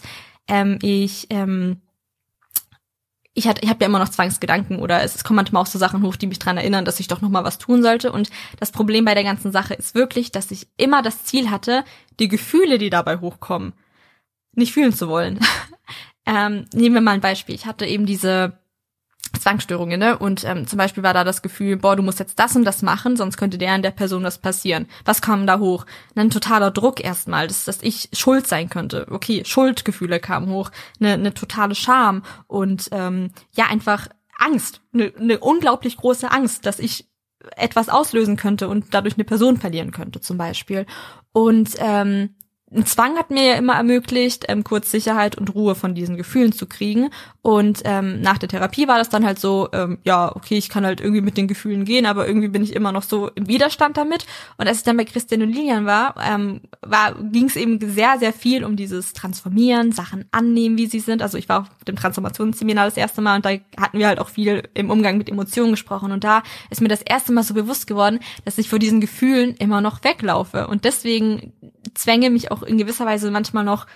ähm, 0.47 0.79
ich 0.81 1.27
ähm, 1.29 1.81
ich, 3.33 3.47
hatte, 3.47 3.61
ich 3.63 3.69
habe 3.69 3.79
ja 3.81 3.87
immer 3.87 3.99
noch 3.99 4.09
Zwangsgedanken 4.09 4.79
oder 4.79 5.03
es, 5.03 5.23
kommen 5.23 5.37
manchmal 5.37 5.61
auch 5.61 5.67
so 5.67 5.79
Sachen 5.79 6.03
hoch, 6.03 6.15
die 6.15 6.27
mich 6.27 6.39
dran 6.39 6.57
erinnern, 6.57 6.83
dass 6.83 6.99
ich 6.99 7.07
doch 7.07 7.21
noch 7.21 7.29
mal 7.29 7.43
was 7.43 7.57
tun 7.57 7.81
sollte. 7.81 8.11
Und 8.11 8.29
das 8.59 8.71
Problem 8.71 9.05
bei 9.05 9.13
der 9.13 9.23
ganzen 9.23 9.51
Sache 9.51 9.73
ist 9.73 9.95
wirklich, 9.95 10.31
dass 10.31 10.51
ich 10.51 10.67
immer 10.77 11.01
das 11.01 11.23
Ziel 11.23 11.49
hatte, 11.49 11.85
die 12.19 12.27
Gefühle, 12.27 12.77
die 12.77 12.89
dabei 12.89 13.19
hochkommen, 13.19 13.73
nicht 14.53 14.73
fühlen 14.73 14.93
zu 14.93 15.07
wollen. 15.07 15.39
ähm, 16.25 16.65
nehmen 16.73 16.95
wir 16.95 17.01
mal 17.01 17.11
ein 17.11 17.21
Beispiel. 17.21 17.55
Ich 17.55 17.65
hatte 17.65 17.85
eben 17.85 18.05
diese 18.05 18.60
Zwangsstörungen, 19.41 19.99
ne? 19.99 20.17
Und 20.17 20.43
ähm, 20.43 20.67
zum 20.67 20.77
Beispiel 20.77 21.03
war 21.03 21.13
da 21.13 21.23
das 21.23 21.41
Gefühl, 21.41 21.77
boah, 21.77 21.95
du 21.95 22.03
musst 22.03 22.19
jetzt 22.19 22.39
das 22.39 22.55
und 22.55 22.63
das 22.63 22.81
machen, 22.81 23.17
sonst 23.17 23.37
könnte 23.37 23.57
der 23.57 23.73
an 23.73 23.81
der 23.81 23.91
Person 23.91 24.23
was 24.23 24.37
passieren. 24.37 24.87
Was 25.05 25.21
kam 25.21 25.47
da 25.47 25.59
hoch? 25.59 25.85
Ein 26.15 26.29
totaler 26.29 26.71
Druck 26.71 27.03
erstmal, 27.03 27.47
dass, 27.47 27.65
dass 27.65 27.81
ich 27.81 28.09
schuld 28.13 28.47
sein 28.47 28.69
könnte. 28.69 29.07
Okay, 29.09 29.43
Schuldgefühle 29.45 30.19
kamen 30.19 30.49
hoch, 30.49 30.71
eine, 30.99 31.13
eine 31.13 31.33
totale 31.33 31.75
Scham 31.75 32.23
und 32.47 32.89
ähm, 32.91 33.31
ja, 33.53 33.65
einfach 33.67 34.07
Angst, 34.37 34.81
eine, 34.93 35.13
eine 35.19 35.39
unglaublich 35.39 35.97
große 35.97 36.31
Angst, 36.31 36.65
dass 36.65 36.79
ich 36.79 37.07
etwas 37.55 37.89
auslösen 37.89 38.37
könnte 38.37 38.67
und 38.67 38.93
dadurch 38.93 39.15
eine 39.15 39.23
Person 39.23 39.57
verlieren 39.57 39.91
könnte, 39.91 40.21
zum 40.21 40.37
Beispiel. 40.37 40.85
Und 41.31 41.71
ähm, 41.79 42.35
ein 42.73 42.85
Zwang 42.85 43.17
hat 43.17 43.31
mir 43.31 43.45
ja 43.45 43.53
immer 43.55 43.73
ermöglicht, 43.73 44.45
ähm, 44.47 44.63
kurz 44.63 44.91
Sicherheit 44.91 45.37
und 45.37 45.53
Ruhe 45.53 45.75
von 45.75 45.93
diesen 45.93 46.15
Gefühlen 46.15 46.53
zu 46.53 46.67
kriegen. 46.67 47.09
Und 47.41 47.81
ähm, 47.83 48.21
nach 48.21 48.37
der 48.37 48.47
Therapie 48.47 48.87
war 48.87 48.97
das 48.97 49.09
dann 49.09 49.25
halt 49.25 49.39
so, 49.39 49.67
ähm, 49.73 49.97
ja, 50.03 50.33
okay, 50.33 50.57
ich 50.57 50.69
kann 50.69 50.85
halt 50.85 51.01
irgendwie 51.01 51.21
mit 51.21 51.37
den 51.37 51.47
Gefühlen 51.47 51.83
gehen, 51.83 52.05
aber 52.05 52.27
irgendwie 52.27 52.47
bin 52.47 52.63
ich 52.63 52.73
immer 52.73 52.93
noch 52.93 53.03
so 53.03 53.29
im 53.35 53.47
Widerstand 53.47 53.97
damit. 53.97 54.25
Und 54.57 54.67
als 54.67 54.77
ich 54.77 54.83
dann 54.83 54.95
bei 54.95 55.03
Christian 55.03 55.41
und 55.41 55.51
Lilian 55.51 55.85
war, 55.85 56.15
ähm, 56.23 56.61
war 56.81 57.15
ging 57.15 57.45
es 57.45 57.57
eben 57.57 57.79
sehr, 57.91 58.19
sehr 58.19 58.31
viel 58.31 58.63
um 58.63 58.77
dieses 58.77 59.11
Transformieren, 59.11 59.91
Sachen 59.91 60.25
annehmen, 60.31 60.77
wie 60.77 60.87
sie 60.87 60.99
sind. 60.99 61.21
Also 61.21 61.37
ich 61.37 61.49
war 61.49 61.61
auf 61.61 61.83
dem 61.85 61.97
Transformationsseminar 61.97 62.85
das 62.85 62.95
erste 62.95 63.21
Mal 63.21 63.35
und 63.37 63.45
da 63.45 63.49
hatten 63.77 63.99
wir 63.99 64.07
halt 64.07 64.19
auch 64.19 64.29
viel 64.29 64.69
im 64.75 64.89
Umgang 64.89 65.17
mit 65.17 65.29
Emotionen 65.29 65.71
gesprochen. 65.71 66.13
Und 66.13 66.23
da 66.23 66.41
ist 66.69 66.79
mir 66.79 66.87
das 66.87 67.01
erste 67.01 67.33
Mal 67.33 67.43
so 67.43 67.53
bewusst 67.53 67.85
geworden, 67.85 68.19
dass 68.45 68.57
ich 68.57 68.69
vor 68.69 68.79
diesen 68.79 69.01
Gefühlen 69.01 69.55
immer 69.57 69.81
noch 69.81 70.05
weglaufe. 70.05 70.67
Und 70.67 70.85
deswegen 70.85 71.51
Zwänge 71.93 72.29
mich 72.29 72.51
auch 72.51 72.60
in 72.63 72.77
gewisser 72.77 73.05
Weise 73.05 73.31
manchmal 73.31 73.63
noch 73.63 73.87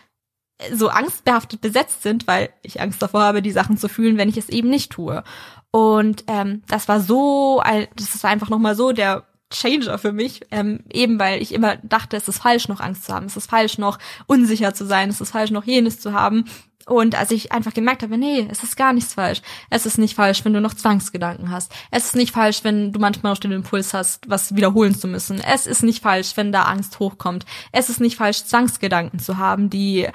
so 0.72 0.88
angstbehaftet 0.88 1.62
besetzt 1.62 2.04
sind, 2.04 2.28
weil 2.28 2.50
ich 2.62 2.82
Angst 2.82 3.02
davor 3.02 3.22
habe, 3.22 3.42
die 3.42 3.52
Sachen 3.52 3.78
zu 3.78 3.90
fühlen, 3.90 4.18
wenn 4.18 4.30
ich 4.30 4.38
es 4.38 4.50
eben 4.50 4.70
nicht 4.70 4.92
tue. 4.92 5.24
Und 5.72 6.24
ähm, 6.28 6.62
das 6.68 6.88
war 6.88 7.02
so, 7.02 7.62
das 7.96 8.24
war 8.24 8.30
einfach 8.30 8.50
nochmal 8.50 8.76
so 8.76 8.94
der 8.94 9.26
Changer 9.52 9.98
für 9.98 10.12
mich, 10.12 10.42
ähm, 10.52 10.84
eben 10.92 11.20
weil 11.20 11.42
ich 11.42 11.54
immer 11.54 11.78
dachte, 11.78 12.18
es 12.18 12.28
ist 12.28 12.42
falsch, 12.42 12.68
noch 12.68 12.80
Angst 12.80 13.06
zu 13.06 13.14
haben, 13.14 13.28
es 13.28 13.38
ist 13.38 13.50
falsch, 13.50 13.78
noch 13.78 14.00
unsicher 14.26 14.74
zu 14.74 14.86
sein, 14.86 15.10
es 15.10 15.22
ist 15.22 15.32
falsch, 15.32 15.52
noch 15.52 15.66
jenes 15.66 16.00
zu 16.00 16.14
haben. 16.14 16.46
Und 16.88 17.16
als 17.16 17.32
ich 17.32 17.52
einfach 17.52 17.74
gemerkt 17.74 18.04
habe, 18.04 18.18
nee, 18.18 18.48
es 18.50 18.62
ist 18.62 18.78
gar 18.78 18.94
nichts 18.94 19.16
falsch. 19.16 19.42
Es 19.72 19.88
ist 19.88 19.98
nicht 19.98 20.14
falsch, 20.14 20.46
wenn 20.46 20.54
du 20.54 20.62
noch 20.62 20.76
Zwangsgedanken 20.76 21.50
hast. 21.50 21.74
Es 21.90 22.06
ist 22.06 22.16
nicht 22.16 22.32
falsch, 22.32 22.64
wenn 22.64 22.92
du 22.92 23.00
manchmal 23.00 23.32
noch 23.32 23.40
den 23.40 23.54
Impuls 23.54 23.94
hast, 23.96 24.30
was 24.30 24.56
wiederholen 24.56 24.94
zu 24.94 25.08
müssen. 25.08 25.40
Es 25.40 25.66
ist 25.66 25.82
nicht 25.82 26.04
falsch, 26.04 26.38
wenn 26.38 26.52
da 26.52 26.64
Angst 26.64 27.00
hochkommt. 27.00 27.46
Es 27.72 27.90
ist 27.90 28.02
nicht 28.02 28.18
falsch, 28.18 28.44
Zwangsgedanken 28.44 29.18
zu 29.18 29.38
haben, 29.38 29.72
die 29.72 30.08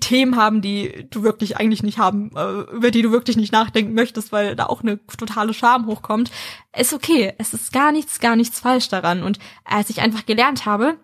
Themen 0.00 0.36
haben, 0.36 0.62
die 0.62 1.06
du 1.10 1.22
wirklich 1.22 1.58
eigentlich 1.58 1.82
nicht 1.82 1.98
haben, 1.98 2.30
äh, 2.34 2.74
über 2.74 2.90
die 2.90 3.02
du 3.02 3.12
wirklich 3.12 3.36
nicht 3.36 3.52
nachdenken 3.52 3.92
möchtest, 3.92 4.32
weil 4.32 4.56
da 4.56 4.66
auch 4.66 4.82
eine 4.82 5.04
totale 5.06 5.52
Scham 5.52 5.86
hochkommt, 5.86 6.30
ist 6.76 6.94
okay. 6.94 7.34
Es 7.38 7.52
ist 7.52 7.72
gar 7.72 7.92
nichts, 7.92 8.18
gar 8.18 8.36
nichts 8.36 8.58
falsch 8.58 8.88
daran. 8.88 9.22
Und 9.22 9.38
als 9.64 9.90
ich 9.90 10.00
einfach 10.00 10.24
gelernt 10.24 10.64
habe, 10.64 10.96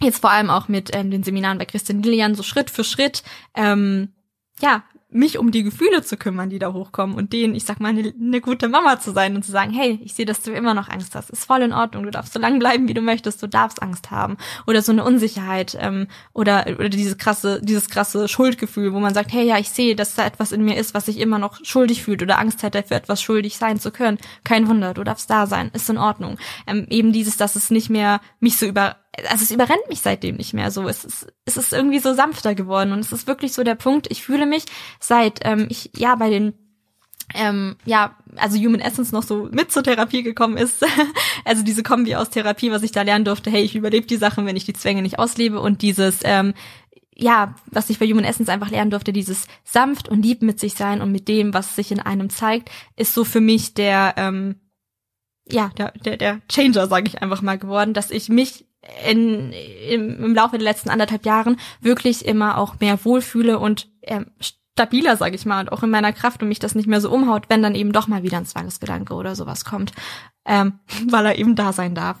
jetzt 0.00 0.20
vor 0.20 0.30
allem 0.30 0.48
auch 0.48 0.68
mit 0.68 0.94
ähm, 0.94 1.10
den 1.10 1.24
Seminaren 1.24 1.58
bei 1.58 1.64
Christian 1.64 2.02
Lilian, 2.02 2.36
so 2.36 2.44
Schritt 2.44 2.70
für 2.70 2.84
Schritt, 2.84 3.24
ähm, 3.54 4.12
ja, 4.60 4.84
mich 5.14 5.38
um 5.38 5.52
die 5.52 5.62
Gefühle 5.62 6.02
zu 6.02 6.16
kümmern, 6.16 6.50
die 6.50 6.58
da 6.58 6.72
hochkommen 6.72 7.16
und 7.16 7.32
denen, 7.32 7.54
ich 7.54 7.64
sag 7.64 7.78
mal, 7.78 7.90
eine, 7.90 8.12
eine 8.20 8.40
gute 8.40 8.68
Mama 8.68 8.98
zu 8.98 9.12
sein 9.12 9.36
und 9.36 9.44
zu 9.44 9.52
sagen, 9.52 9.72
hey, 9.72 10.00
ich 10.02 10.14
sehe, 10.14 10.26
dass 10.26 10.42
du 10.42 10.52
immer 10.52 10.74
noch 10.74 10.88
Angst 10.88 11.14
hast, 11.14 11.30
ist 11.30 11.44
voll 11.44 11.62
in 11.62 11.72
Ordnung, 11.72 12.02
du 12.02 12.10
darfst 12.10 12.32
so 12.32 12.40
lange 12.40 12.58
bleiben, 12.58 12.88
wie 12.88 12.94
du 12.94 13.00
möchtest, 13.00 13.40
du 13.40 13.46
darfst 13.46 13.80
Angst 13.80 14.10
haben. 14.10 14.36
Oder 14.66 14.82
so 14.82 14.90
eine 14.90 15.04
Unsicherheit 15.04 15.76
ähm, 15.80 16.08
oder 16.32 16.66
oder 16.78 16.88
dieses 16.88 17.16
krasse 17.16 17.60
dieses 17.62 17.88
krasse 17.88 18.26
Schuldgefühl, 18.26 18.92
wo 18.92 18.98
man 18.98 19.14
sagt, 19.14 19.32
hey, 19.32 19.46
ja, 19.46 19.58
ich 19.58 19.70
sehe, 19.70 19.94
dass 19.94 20.16
da 20.16 20.26
etwas 20.26 20.50
in 20.50 20.64
mir 20.64 20.76
ist, 20.76 20.94
was 20.94 21.06
sich 21.06 21.18
immer 21.18 21.38
noch 21.38 21.64
schuldig 21.64 22.02
fühlt 22.02 22.22
oder 22.22 22.38
Angst 22.38 22.64
hat, 22.64 22.74
dafür 22.74 22.96
etwas 22.96 23.22
schuldig 23.22 23.56
sein 23.56 23.78
zu 23.78 23.92
können. 23.92 24.18
Kein 24.42 24.68
Wunder, 24.68 24.94
du 24.94 25.04
darfst 25.04 25.30
da 25.30 25.46
sein, 25.46 25.70
ist 25.74 25.88
in 25.88 25.98
Ordnung. 25.98 26.38
Ähm, 26.66 26.86
eben 26.90 27.12
dieses, 27.12 27.36
dass 27.36 27.54
es 27.54 27.70
nicht 27.70 27.88
mehr 27.88 28.20
mich 28.40 28.56
so 28.56 28.66
über 28.66 28.96
also 29.28 29.42
es 29.44 29.50
überrennt 29.50 29.88
mich 29.88 30.00
seitdem 30.00 30.36
nicht 30.36 30.54
mehr 30.54 30.70
so. 30.70 30.88
Es 30.88 31.04
ist, 31.04 31.26
es 31.44 31.56
ist 31.56 31.72
irgendwie 31.72 31.98
so 31.98 32.14
sanfter 32.14 32.54
geworden 32.54 32.92
und 32.92 33.00
es 33.00 33.12
ist 33.12 33.26
wirklich 33.26 33.52
so 33.52 33.62
der 33.62 33.74
Punkt, 33.74 34.10
ich 34.10 34.22
fühle 34.22 34.46
mich 34.46 34.64
seit 35.00 35.40
ähm, 35.44 35.66
ich 35.68 35.90
ja 35.96 36.14
bei 36.16 36.30
den 36.30 36.54
ähm, 37.34 37.76
ja, 37.84 38.16
also 38.36 38.58
Human 38.58 38.80
Essence 38.80 39.12
noch 39.12 39.22
so 39.22 39.48
mit 39.50 39.72
zur 39.72 39.82
Therapie 39.82 40.22
gekommen 40.22 40.56
ist. 40.56 40.84
also 41.44 41.62
diese 41.62 41.82
Kombi 41.82 42.14
aus 42.16 42.30
Therapie, 42.30 42.70
was 42.70 42.82
ich 42.82 42.92
da 42.92 43.02
lernen 43.02 43.24
durfte, 43.24 43.50
hey, 43.50 43.62
ich 43.62 43.74
überlebe 43.74 44.06
die 44.06 44.16
Sachen, 44.16 44.46
wenn 44.46 44.56
ich 44.56 44.64
die 44.64 44.74
Zwänge 44.74 45.00
nicht 45.00 45.18
auslebe 45.18 45.60
und 45.60 45.82
dieses, 45.82 46.20
ähm, 46.24 46.52
ja, 47.16 47.54
was 47.70 47.90
ich 47.90 47.98
bei 47.98 48.06
Human 48.06 48.24
Essence 48.24 48.48
einfach 48.48 48.70
lernen 48.70 48.90
durfte, 48.90 49.12
dieses 49.12 49.46
sanft 49.62 50.08
und 50.08 50.22
lieb 50.22 50.42
mit 50.42 50.60
sich 50.60 50.74
sein 50.74 51.00
und 51.00 51.12
mit 51.12 51.28
dem, 51.28 51.54
was 51.54 51.76
sich 51.76 51.92
in 51.92 52.00
einem 52.00 52.28
zeigt, 52.28 52.70
ist 52.96 53.14
so 53.14 53.24
für 53.24 53.40
mich 53.40 53.74
der, 53.74 54.14
ähm, 54.16 54.56
ja, 55.48 55.70
der, 55.78 55.92
der, 55.92 56.16
der 56.16 56.40
Changer, 56.48 56.88
sage 56.88 57.06
ich 57.06 57.22
einfach 57.22 57.42
mal 57.42 57.58
geworden, 57.58 57.94
dass 57.94 58.10
ich 58.10 58.28
mich 58.28 58.66
in, 59.08 59.52
im, 59.88 60.24
im 60.24 60.34
Laufe 60.34 60.58
der 60.58 60.64
letzten 60.64 60.90
anderthalb 60.90 61.24
Jahren 61.24 61.58
wirklich 61.80 62.24
immer 62.24 62.58
auch 62.58 62.80
mehr 62.80 63.04
wohlfühle 63.04 63.58
und 63.58 63.88
ähm, 64.02 64.26
stabiler, 64.76 65.16
sage 65.16 65.36
ich 65.36 65.46
mal, 65.46 65.60
und 65.60 65.72
auch 65.72 65.82
in 65.82 65.90
meiner 65.90 66.12
Kraft 66.12 66.42
und 66.42 66.48
mich 66.48 66.58
das 66.58 66.74
nicht 66.74 66.88
mehr 66.88 67.00
so 67.00 67.10
umhaut, 67.10 67.44
wenn 67.48 67.62
dann 67.62 67.74
eben 67.74 67.92
doch 67.92 68.08
mal 68.08 68.22
wieder 68.22 68.38
ein 68.38 68.46
Zwangsgedanke 68.46 69.14
oder 69.14 69.36
sowas 69.36 69.64
kommt, 69.64 69.92
ähm, 70.46 70.80
weil 71.08 71.26
er 71.26 71.38
eben 71.38 71.54
da 71.54 71.72
sein 71.72 71.94
darf. 71.94 72.18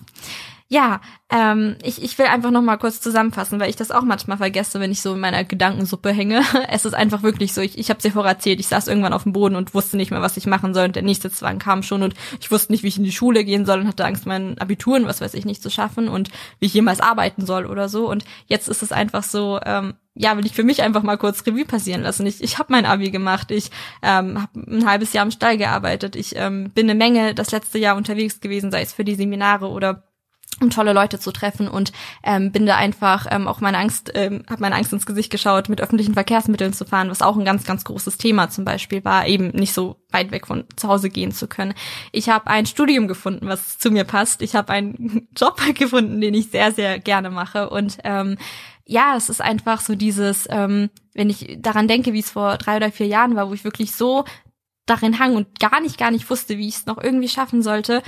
Ja, 0.74 1.00
ähm, 1.30 1.76
ich, 1.84 2.02
ich 2.02 2.18
will 2.18 2.26
einfach 2.26 2.50
noch 2.50 2.60
mal 2.60 2.78
kurz 2.78 3.00
zusammenfassen, 3.00 3.60
weil 3.60 3.70
ich 3.70 3.76
das 3.76 3.92
auch 3.92 4.02
manchmal 4.02 4.38
vergesse, 4.38 4.80
wenn 4.80 4.90
ich 4.90 5.02
so 5.02 5.14
in 5.14 5.20
meiner 5.20 5.44
Gedankensuppe 5.44 6.10
hänge. 6.10 6.42
Es 6.68 6.84
ist 6.84 6.94
einfach 6.94 7.22
wirklich 7.22 7.52
so, 7.52 7.60
ich, 7.60 7.78
ich 7.78 7.90
habe 7.90 7.98
es 7.98 8.02
dir 8.02 8.10
vorher 8.10 8.32
erzählt, 8.32 8.58
ich 8.58 8.66
saß 8.66 8.88
irgendwann 8.88 9.12
auf 9.12 9.22
dem 9.22 9.32
Boden 9.32 9.54
und 9.54 9.72
wusste 9.72 9.96
nicht 9.96 10.10
mehr, 10.10 10.20
was 10.20 10.36
ich 10.36 10.46
machen 10.46 10.74
soll 10.74 10.86
und 10.86 10.96
der 10.96 11.04
nächste 11.04 11.30
Zwang 11.30 11.60
kam 11.60 11.84
schon 11.84 12.02
und 12.02 12.14
ich 12.40 12.50
wusste 12.50 12.72
nicht, 12.72 12.82
wie 12.82 12.88
ich 12.88 12.98
in 12.98 13.04
die 13.04 13.12
Schule 13.12 13.44
gehen 13.44 13.66
soll 13.66 13.78
und 13.78 13.86
hatte 13.86 14.04
Angst, 14.04 14.26
mein 14.26 14.58
Abitur 14.58 14.96
und 14.96 15.06
was 15.06 15.20
weiß 15.20 15.34
ich 15.34 15.44
nicht 15.44 15.62
zu 15.62 15.70
schaffen 15.70 16.08
und 16.08 16.30
wie 16.58 16.66
ich 16.66 16.74
jemals 16.74 17.00
arbeiten 17.00 17.46
soll 17.46 17.66
oder 17.66 17.88
so 17.88 18.10
und 18.10 18.24
jetzt 18.46 18.66
ist 18.66 18.82
es 18.82 18.90
einfach 18.90 19.22
so, 19.22 19.60
ähm, 19.64 19.94
ja, 20.16 20.36
will 20.36 20.46
ich 20.46 20.54
für 20.54 20.64
mich 20.64 20.82
einfach 20.82 21.04
mal 21.04 21.18
kurz 21.18 21.46
Revue 21.46 21.64
passieren 21.64 22.02
lassen. 22.02 22.26
Ich, 22.26 22.42
ich 22.42 22.58
habe 22.58 22.72
mein 22.72 22.86
Abi 22.86 23.10
gemacht, 23.12 23.52
ich 23.52 23.70
ähm, 24.02 24.42
habe 24.42 24.60
ein 24.68 24.86
halbes 24.86 25.12
Jahr 25.12 25.24
im 25.24 25.30
Stall 25.30 25.56
gearbeitet, 25.56 26.16
ich 26.16 26.34
ähm, 26.34 26.70
bin 26.70 26.90
eine 26.90 26.98
Menge 26.98 27.32
das 27.32 27.52
letzte 27.52 27.78
Jahr 27.78 27.96
unterwegs 27.96 28.40
gewesen, 28.40 28.72
sei 28.72 28.82
es 28.82 28.92
für 28.92 29.04
die 29.04 29.14
Seminare 29.14 29.68
oder 29.68 30.02
um 30.60 30.70
tolle 30.70 30.92
Leute 30.92 31.18
zu 31.18 31.32
treffen 31.32 31.68
und 31.68 31.92
ähm, 32.22 32.52
bin 32.52 32.66
da 32.66 32.76
einfach 32.76 33.26
ähm, 33.30 33.48
auch 33.48 33.60
meine 33.60 33.78
Angst, 33.78 34.12
ähm, 34.14 34.44
habe 34.48 34.62
meine 34.62 34.74
Angst 34.76 34.92
ins 34.92 35.06
Gesicht 35.06 35.30
geschaut, 35.30 35.68
mit 35.68 35.80
öffentlichen 35.80 36.14
Verkehrsmitteln 36.14 36.72
zu 36.72 36.84
fahren, 36.84 37.10
was 37.10 37.22
auch 37.22 37.36
ein 37.36 37.44
ganz, 37.44 37.64
ganz 37.64 37.84
großes 37.84 38.18
Thema 38.18 38.50
zum 38.50 38.64
Beispiel 38.64 39.04
war, 39.04 39.26
eben 39.26 39.48
nicht 39.48 39.72
so 39.72 39.96
weit 40.10 40.30
weg 40.30 40.46
von 40.46 40.64
zu 40.76 40.88
Hause 40.88 41.10
gehen 41.10 41.32
zu 41.32 41.48
können. 41.48 41.74
Ich 42.12 42.28
habe 42.28 42.46
ein 42.48 42.66
Studium 42.66 43.08
gefunden, 43.08 43.48
was 43.48 43.78
zu 43.78 43.90
mir 43.90 44.04
passt. 44.04 44.42
Ich 44.42 44.54
habe 44.54 44.72
einen 44.72 45.28
Job 45.36 45.60
gefunden, 45.74 46.20
den 46.20 46.34
ich 46.34 46.50
sehr, 46.50 46.72
sehr 46.72 46.98
gerne 46.98 47.30
mache 47.30 47.70
und 47.70 47.98
ähm, 48.04 48.36
ja, 48.86 49.16
es 49.16 49.30
ist 49.30 49.40
einfach 49.40 49.80
so 49.80 49.94
dieses, 49.94 50.46
ähm, 50.50 50.90
wenn 51.14 51.30
ich 51.30 51.56
daran 51.58 51.88
denke, 51.88 52.12
wie 52.12 52.18
es 52.18 52.30
vor 52.30 52.58
drei 52.58 52.76
oder 52.76 52.92
vier 52.92 53.06
Jahren 53.06 53.34
war, 53.34 53.48
wo 53.48 53.54
ich 53.54 53.64
wirklich 53.64 53.92
so 53.92 54.24
darin 54.86 55.18
hang 55.18 55.34
und 55.36 55.58
gar 55.58 55.80
nicht, 55.80 55.96
gar 55.96 56.10
nicht 56.10 56.28
wusste, 56.28 56.58
wie 56.58 56.68
ich 56.68 56.76
es 56.76 56.86
noch 56.86 57.02
irgendwie 57.02 57.28
schaffen 57.28 57.62
sollte, 57.62 58.02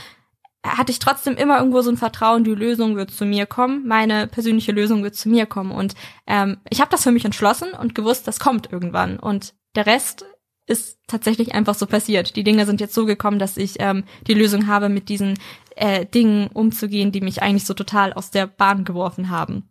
hatte 0.66 0.92
ich 0.92 0.98
trotzdem 0.98 1.36
immer 1.36 1.58
irgendwo 1.58 1.80
so 1.82 1.90
ein 1.90 1.96
Vertrauen, 1.96 2.44
die 2.44 2.50
Lösung 2.50 2.96
wird 2.96 3.10
zu 3.10 3.24
mir 3.24 3.46
kommen, 3.46 3.86
meine 3.86 4.26
persönliche 4.26 4.72
Lösung 4.72 5.02
wird 5.02 5.14
zu 5.14 5.28
mir 5.28 5.46
kommen. 5.46 5.70
Und 5.70 5.94
ähm, 6.26 6.58
ich 6.70 6.80
habe 6.80 6.90
das 6.90 7.02
für 7.02 7.12
mich 7.12 7.24
entschlossen 7.24 7.70
und 7.72 7.94
gewusst, 7.94 8.26
das 8.26 8.40
kommt 8.40 8.72
irgendwann. 8.72 9.18
Und 9.18 9.54
der 9.74 9.86
Rest 9.86 10.24
ist 10.66 10.98
tatsächlich 11.06 11.54
einfach 11.54 11.74
so 11.74 11.86
passiert. 11.86 12.36
Die 12.36 12.44
Dinge 12.44 12.66
sind 12.66 12.80
jetzt 12.80 12.94
so 12.94 13.06
gekommen, 13.06 13.38
dass 13.38 13.56
ich 13.56 13.76
ähm, 13.78 14.04
die 14.26 14.34
Lösung 14.34 14.66
habe, 14.66 14.88
mit 14.88 15.08
diesen 15.08 15.38
äh, 15.76 16.04
Dingen 16.06 16.48
umzugehen, 16.48 17.12
die 17.12 17.20
mich 17.20 17.42
eigentlich 17.42 17.66
so 17.66 17.74
total 17.74 18.12
aus 18.12 18.30
der 18.30 18.46
Bahn 18.46 18.84
geworfen 18.84 19.30
haben. 19.30 19.68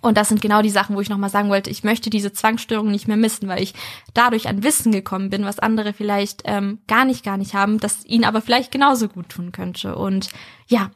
Und 0.00 0.16
das 0.16 0.28
sind 0.28 0.40
genau 0.40 0.62
die 0.62 0.70
Sachen, 0.70 0.96
wo 0.96 1.00
ich 1.00 1.10
nochmal 1.10 1.30
sagen 1.30 1.50
wollte, 1.50 1.70
ich 1.70 1.84
möchte 1.84 2.10
diese 2.10 2.32
Zwangsstörung 2.32 2.90
nicht 2.90 3.08
mehr 3.08 3.16
missen, 3.16 3.48
weil 3.48 3.62
ich 3.62 3.74
dadurch 4.14 4.48
an 4.48 4.62
Wissen 4.62 4.92
gekommen 4.92 5.30
bin, 5.30 5.44
was 5.44 5.58
andere 5.58 5.92
vielleicht 5.92 6.42
ähm, 6.44 6.78
gar 6.86 7.04
nicht, 7.04 7.24
gar 7.24 7.36
nicht 7.36 7.54
haben, 7.54 7.78
das 7.78 8.04
ihnen 8.06 8.24
aber 8.24 8.40
vielleicht 8.40 8.70
genauso 8.70 9.08
gut 9.08 9.28
tun 9.28 9.52
könnte. 9.52 9.96
Und 9.96 10.28
ja, 10.68 10.90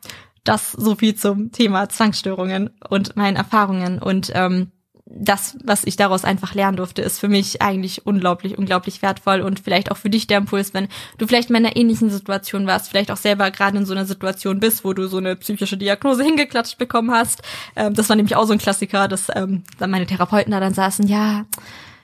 das 0.44 0.72
so 0.72 0.94
viel 0.94 1.14
zum 1.14 1.52
Thema 1.52 1.88
Zwangsstörungen 1.88 2.70
und 2.88 3.16
meinen 3.16 3.36
Erfahrungen. 3.36 3.98
Und 3.98 4.30
ähm, 4.34 4.70
das, 5.16 5.56
was 5.62 5.84
ich 5.84 5.96
daraus 5.96 6.24
einfach 6.24 6.54
lernen 6.54 6.76
durfte, 6.76 7.02
ist 7.02 7.20
für 7.20 7.28
mich 7.28 7.62
eigentlich 7.62 8.06
unglaublich, 8.06 8.58
unglaublich 8.58 9.00
wertvoll 9.00 9.40
und 9.40 9.60
vielleicht 9.60 9.90
auch 9.90 9.96
für 9.96 10.10
dich 10.10 10.26
der 10.26 10.38
Impuls, 10.38 10.74
wenn 10.74 10.88
du 11.18 11.26
vielleicht 11.26 11.50
in 11.50 11.56
einer 11.56 11.76
ähnlichen 11.76 12.10
Situation 12.10 12.66
warst, 12.66 12.88
vielleicht 12.88 13.10
auch 13.10 13.16
selber 13.16 13.50
gerade 13.50 13.78
in 13.78 13.86
so 13.86 13.92
einer 13.92 14.06
Situation 14.06 14.60
bist, 14.60 14.84
wo 14.84 14.92
du 14.92 15.06
so 15.06 15.18
eine 15.18 15.36
psychische 15.36 15.76
Diagnose 15.76 16.24
hingeklatscht 16.24 16.78
bekommen 16.78 17.12
hast. 17.12 17.42
Ähm, 17.76 17.94
das 17.94 18.08
war 18.08 18.16
nämlich 18.16 18.36
auch 18.36 18.46
so 18.46 18.52
ein 18.52 18.58
Klassiker, 18.58 19.08
dass 19.08 19.28
ähm, 19.34 19.62
dann 19.78 19.90
meine 19.90 20.06
Therapeuten 20.06 20.50
da 20.50 20.60
dann 20.60 20.74
saßen, 20.74 21.06
ja, 21.06 21.44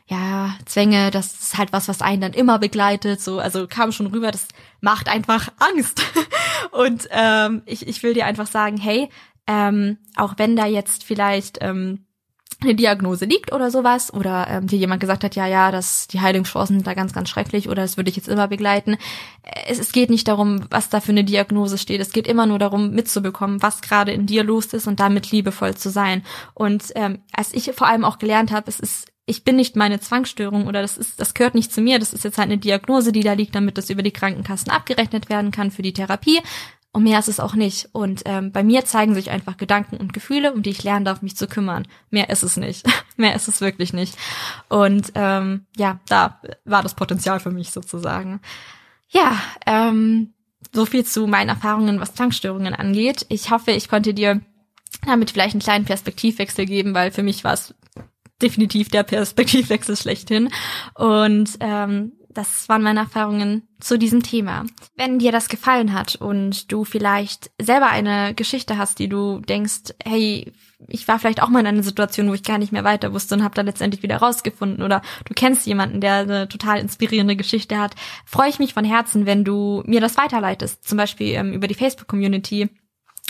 ja, 0.07 0.55
Zwänge, 0.65 1.13
das 1.13 1.35
ist 1.35 1.59
halt 1.59 1.73
was, 1.73 1.87
was 1.87 2.03
einen 2.03 2.21
dann 2.21 2.33
immer 2.33 2.59
begleitet, 2.59 3.21
so, 3.21 3.39
also 3.39 3.69
kam 3.69 3.93
schon 3.93 4.09
rüber, 4.09 4.33
das 4.33 4.49
macht 4.81 5.09
einfach 5.09 5.53
Angst. 5.59 6.03
und 6.73 7.09
ähm, 7.13 7.63
ich, 7.67 7.87
ich 7.87 8.03
will 8.03 8.15
dir 8.15 8.27
einfach 8.27 8.49
sagen, 8.49 8.77
hey, 8.77 9.09
ähm, 9.47 9.99
auch 10.17 10.35
wenn 10.37 10.57
da 10.57 10.67
jetzt 10.67 11.05
vielleicht 11.05 11.59
ähm, 11.61 12.07
eine 12.63 12.75
Diagnose 12.75 13.25
liegt 13.25 13.53
oder 13.53 13.71
sowas 13.71 14.13
oder 14.13 14.47
ähm, 14.49 14.67
dir 14.67 14.79
jemand 14.79 15.01
gesagt 15.01 15.25
hat, 15.25 15.37
ja, 15.37 15.47
ja, 15.47 15.71
das, 15.71 16.09
die 16.09 16.21
Heilungschancen 16.21 16.77
sind 16.77 16.87
da 16.87 16.95
ganz, 16.95 17.13
ganz 17.13 17.29
schrecklich 17.29 17.69
oder 17.69 17.83
das 17.83 17.97
würde 17.97 18.11
ich 18.11 18.17
jetzt 18.17 18.29
immer 18.29 18.49
begleiten. 18.49 18.97
Es, 19.67 19.79
es 19.79 19.93
geht 19.93 20.11
nicht 20.11 20.29
darum, 20.29 20.67
was 20.71 20.89
da 20.89 21.01
für 21.01 21.13
eine 21.13 21.25
Diagnose 21.25 21.79
steht. 21.79 22.01
Es 22.01 22.13
geht 22.13 22.27
immer 22.27 22.47
nur 22.47 22.59
darum, 22.59 22.91
mitzubekommen, 22.91 23.63
was 23.63 23.81
gerade 23.81 24.13
in 24.13 24.27
dir 24.27 24.45
los 24.45 24.67
ist 24.67 24.87
und 24.87 25.01
damit 25.01 25.31
liebevoll 25.31 25.75
zu 25.77 25.91
sein. 25.91 26.23
Und 26.55 26.85
ähm, 26.95 27.21
als 27.33 27.55
ich 27.55 27.71
vor 27.73 27.87
allem 27.87 28.05
auch 28.05 28.19
gelernt 28.19 28.53
habe, 28.53 28.69
es 28.69 28.81
ist 28.81 29.11
ich 29.27 29.45
bin 29.45 29.55
nicht 29.55 29.77
meine 29.77 30.01
Zwangsstörung 30.01 30.67
oder 30.67 30.83
das 30.83 30.99
ist, 30.99 31.21
das 31.21 31.35
gehört 31.35 31.55
nicht 31.55 31.73
zu 31.73 31.81
mir. 31.81 32.01
Das 32.01 32.13
ist 32.13 32.25
jetzt 32.25 32.37
halt 32.37 32.49
eine 32.49 32.59
Diagnose, 32.59 33.13
die 33.13 33.23
da 33.23 33.35
liegt, 33.35 33.55
damit 33.55 33.79
das 33.79 33.89
über 33.89 34.03
die 34.03 34.11
Krankenkassen 34.11 34.73
abgerechnet 34.73 35.29
werden 35.29 35.53
kann 35.53 35.71
für 35.71 35.83
die 35.83 35.93
Therapie. 35.93 36.41
Und 36.93 37.05
mehr 37.05 37.21
ist 37.21 37.29
es 37.29 37.39
auch 37.39 37.55
nicht. 37.55 37.89
Und 37.93 38.23
ähm, 38.25 38.51
bei 38.51 38.65
mir 38.65 38.85
zeigen 38.85 39.15
sich 39.15 39.31
einfach 39.31 39.57
Gedanken 39.57 39.97
und 39.97 40.13
Gefühle, 40.13 40.53
um 40.53 40.63
die 40.63 40.71
ich 40.71 40.83
lernen 40.83 41.05
darf, 41.05 41.23
mich 41.23 41.37
zu 41.37 41.47
kümmern. 41.47 41.87
Mehr 42.11 42.31
ist 42.31 42.43
es 42.43 42.57
nicht. 42.57 42.85
mehr 43.17 43.35
ist 43.35 43.47
es 43.47 43.61
wirklich 43.61 43.93
nicht. 43.93 44.17
Und 44.69 45.13
ähm, 45.15 45.67
ja, 45.77 46.01
da 46.09 46.41
war 46.65 46.83
das 46.83 46.95
Potenzial 46.95 47.39
für 47.39 47.53
mich 47.53 47.71
sozusagen. 47.71 48.41
Ja, 49.09 49.41
ähm, 49.67 50.35
so 50.73 50.85
viel 50.85 51.05
zu 51.05 51.27
meinen 51.27 51.49
Erfahrungen, 51.49 52.01
was 52.01 52.15
Zwangsstörungen 52.15 52.75
angeht. 52.75 53.25
Ich 53.29 53.51
hoffe, 53.51 53.71
ich 53.71 53.89
konnte 53.89 54.13
dir 54.13 54.41
damit 55.07 55.31
vielleicht 55.31 55.55
einen 55.55 55.63
kleinen 55.63 55.85
Perspektivwechsel 55.85 56.67
geben, 56.67 56.95
weil 56.95 57.13
für 57.13 57.23
mich 57.23 57.45
war 57.45 57.55
es 57.55 57.75
definitiv 58.43 58.89
der 58.89 59.05
Perspektivwechsel 59.05 59.97
schlechthin. 59.97 60.51
Und 60.95 61.51
ähm, 61.61 62.13
das 62.33 62.69
waren 62.69 62.83
meine 62.83 63.01
Erfahrungen 63.01 63.67
zu 63.81 63.99
diesem 63.99 64.23
Thema. 64.23 64.65
Wenn 64.97 65.19
dir 65.19 65.33
das 65.33 65.49
gefallen 65.49 65.93
hat 65.93 66.17
und 66.17 66.71
du 66.71 66.85
vielleicht 66.85 67.51
selber 67.61 67.89
eine 67.89 68.35
Geschichte 68.35 68.79
hast, 68.79 68.99
die 68.99 69.09
du 69.09 69.41
denkst, 69.41 69.95
hey, 70.05 70.53
ich 70.89 71.09
war 71.09 71.19
vielleicht 71.19 71.43
auch 71.43 71.49
mal 71.49 71.61
in 71.61 71.67
einer 71.67 71.83
Situation, 71.83 72.29
wo 72.29 72.35
ich 72.35 72.43
gar 72.43 72.59
nicht 72.59 72.73
mehr 72.73 72.85
weiter 72.85 73.13
wusste 73.13 73.35
und 73.35 73.43
habe 73.43 73.55
da 73.55 73.63
letztendlich 73.63 74.03
wieder 74.03 74.19
rausgefunden 74.19 74.83
oder 74.83 75.03
du 75.25 75.35
kennst 75.35 75.67
jemanden, 75.67 76.01
der 76.01 76.15
eine 76.17 76.49
total 76.49 76.79
inspirierende 76.79 77.37
Geschichte 77.37 77.79
hat, 77.79 77.95
freue 78.25 78.49
ich 78.49 78.59
mich 78.59 78.75
von 78.75 78.85
Herzen, 78.85 79.27
wenn 79.27 79.45
du 79.45 79.83
mir 79.87 80.01
das 80.01 80.17
weiterleitest, 80.17 80.87
zum 80.87 80.99
Beispiel 80.99 81.35
ähm, 81.35 81.53
über 81.53 81.67
die 81.67 81.75
Facebook-Community 81.75 82.71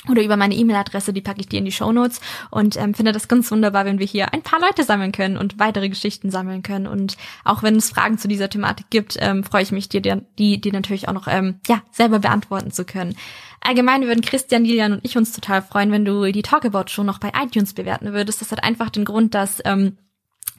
oder 0.09 0.23
über 0.23 0.37
meine 0.37 0.55
E-Mail-Adresse, 0.55 1.13
die 1.13 1.21
packe 1.21 1.41
ich 1.41 1.49
dir 1.49 1.59
in 1.59 1.65
die 1.65 1.73
Show 1.73 1.93
Notes 1.93 2.21
und 2.51 2.77
ähm, 2.77 2.95
finde 2.95 3.13
das 3.13 3.29
ganz 3.29 3.51
wunderbar, 3.51 3.85
wenn 3.85 3.99
wir 3.99 4.07
hier 4.07 4.33
ein 4.33 4.43
paar 4.43 4.61
Leute 4.61 4.85
sammeln 4.85 5.13
können 5.13 5.37
und 5.37 5.59
weitere 5.59 5.89
Geschichten 5.89 6.31
sammeln 6.31 6.63
können. 6.63 6.87
Und 6.87 7.17
auch 7.45 7.63
wenn 7.63 7.77
es 7.77 7.91
Fragen 7.91 8.17
zu 8.17 8.27
dieser 8.27 8.49
Thematik 8.49 8.87
gibt, 8.89 9.17
ähm, 9.21 9.45
freue 9.45 9.63
ich 9.63 9.73
mich, 9.73 9.89
dir 9.89 10.01
die, 10.01 10.61
die 10.61 10.73
natürlich 10.73 11.09
auch 11.09 11.13
noch 11.13 11.29
ähm, 11.29 11.61
ja 11.67 11.83
selber 11.91 12.21
beantworten 12.21 12.71
zu 12.71 12.85
können. 12.85 13.15
Allgemein 13.61 14.07
würden 14.07 14.23
Christian, 14.23 14.65
Lilian 14.65 14.93
und 14.93 15.05
ich 15.05 15.19
uns 15.19 15.33
total 15.33 15.61
freuen, 15.61 15.93
wenn 15.93 16.07
du 16.07 16.33
die 16.33 16.43
Talkabout 16.43 16.89
Show 16.89 17.03
noch 17.03 17.19
bei 17.19 17.33
iTunes 17.39 17.75
bewerten 17.75 18.13
würdest. 18.15 18.41
Das 18.41 18.53
hat 18.53 18.65
einfach 18.65 18.89
den 18.89 19.05
Grund, 19.05 19.35
dass 19.35 19.61
ähm, 19.67 19.99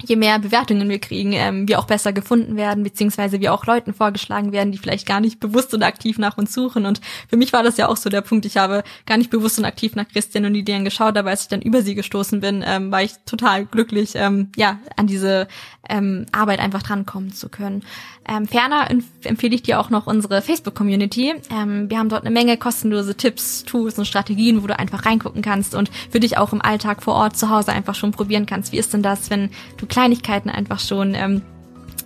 je 0.05 0.15
mehr 0.15 0.39
Bewertungen 0.39 0.89
wir 0.89 0.99
kriegen, 0.99 1.33
ähm, 1.33 1.67
wir 1.67 1.79
auch 1.79 1.85
besser 1.85 2.13
gefunden 2.13 2.55
werden, 2.55 2.83
beziehungsweise 2.83 3.39
wir 3.39 3.53
auch 3.53 3.65
Leuten 3.65 3.93
vorgeschlagen 3.93 4.51
werden, 4.51 4.71
die 4.71 4.77
vielleicht 4.77 5.07
gar 5.07 5.19
nicht 5.19 5.39
bewusst 5.39 5.73
und 5.73 5.83
aktiv 5.83 6.17
nach 6.17 6.37
uns 6.37 6.53
suchen. 6.53 6.85
Und 6.85 7.01
für 7.27 7.37
mich 7.37 7.53
war 7.53 7.63
das 7.63 7.77
ja 7.77 7.87
auch 7.87 7.97
so 7.97 8.09
der 8.09 8.21
Punkt, 8.21 8.45
ich 8.45 8.57
habe 8.57 8.83
gar 9.05 9.17
nicht 9.17 9.29
bewusst 9.29 9.59
und 9.59 9.65
aktiv 9.65 9.95
nach 9.95 10.07
Christian 10.07 10.45
und 10.45 10.55
Ideen 10.55 10.85
geschaut, 10.85 11.17
aber 11.17 11.29
als 11.29 11.43
ich 11.43 11.47
dann 11.47 11.61
über 11.61 11.81
sie 11.81 11.95
gestoßen 11.95 12.39
bin, 12.39 12.63
ähm, 12.65 12.91
war 12.91 13.03
ich 13.03 13.13
total 13.25 13.65
glücklich, 13.65 14.11
ähm, 14.15 14.51
ja, 14.55 14.79
an 14.95 15.07
diese 15.07 15.47
ähm, 15.91 16.25
Arbeit 16.31 16.59
einfach 16.59 16.81
drankommen 16.81 17.33
zu 17.33 17.49
können. 17.49 17.83
Ähm, 18.27 18.47
ferner 18.47 18.89
empfehle 19.23 19.55
ich 19.55 19.63
dir 19.63 19.79
auch 19.79 19.89
noch 19.89 20.07
unsere 20.07 20.41
Facebook-Community. 20.41 21.33
Ähm, 21.51 21.89
wir 21.89 21.99
haben 21.99 22.09
dort 22.09 22.23
eine 22.25 22.31
Menge 22.31 22.57
kostenlose 22.57 23.15
Tipps, 23.15 23.63
Tools 23.63 23.99
und 23.99 24.05
Strategien, 24.05 24.63
wo 24.63 24.67
du 24.67 24.77
einfach 24.77 25.05
reingucken 25.05 25.41
kannst 25.41 25.75
und 25.75 25.91
für 26.09 26.19
dich 26.19 26.37
auch 26.37 26.53
im 26.53 26.61
Alltag 26.61 27.03
vor 27.03 27.15
Ort 27.15 27.37
zu 27.37 27.49
Hause 27.49 27.73
einfach 27.73 27.95
schon 27.95 28.11
probieren 28.11 28.45
kannst. 28.45 28.71
Wie 28.71 28.77
ist 28.77 28.93
denn 28.93 29.03
das, 29.03 29.29
wenn 29.29 29.49
du 29.77 29.85
Kleinigkeiten 29.85 30.49
einfach 30.49 30.79
schon 30.79 31.13
ähm, 31.13 31.41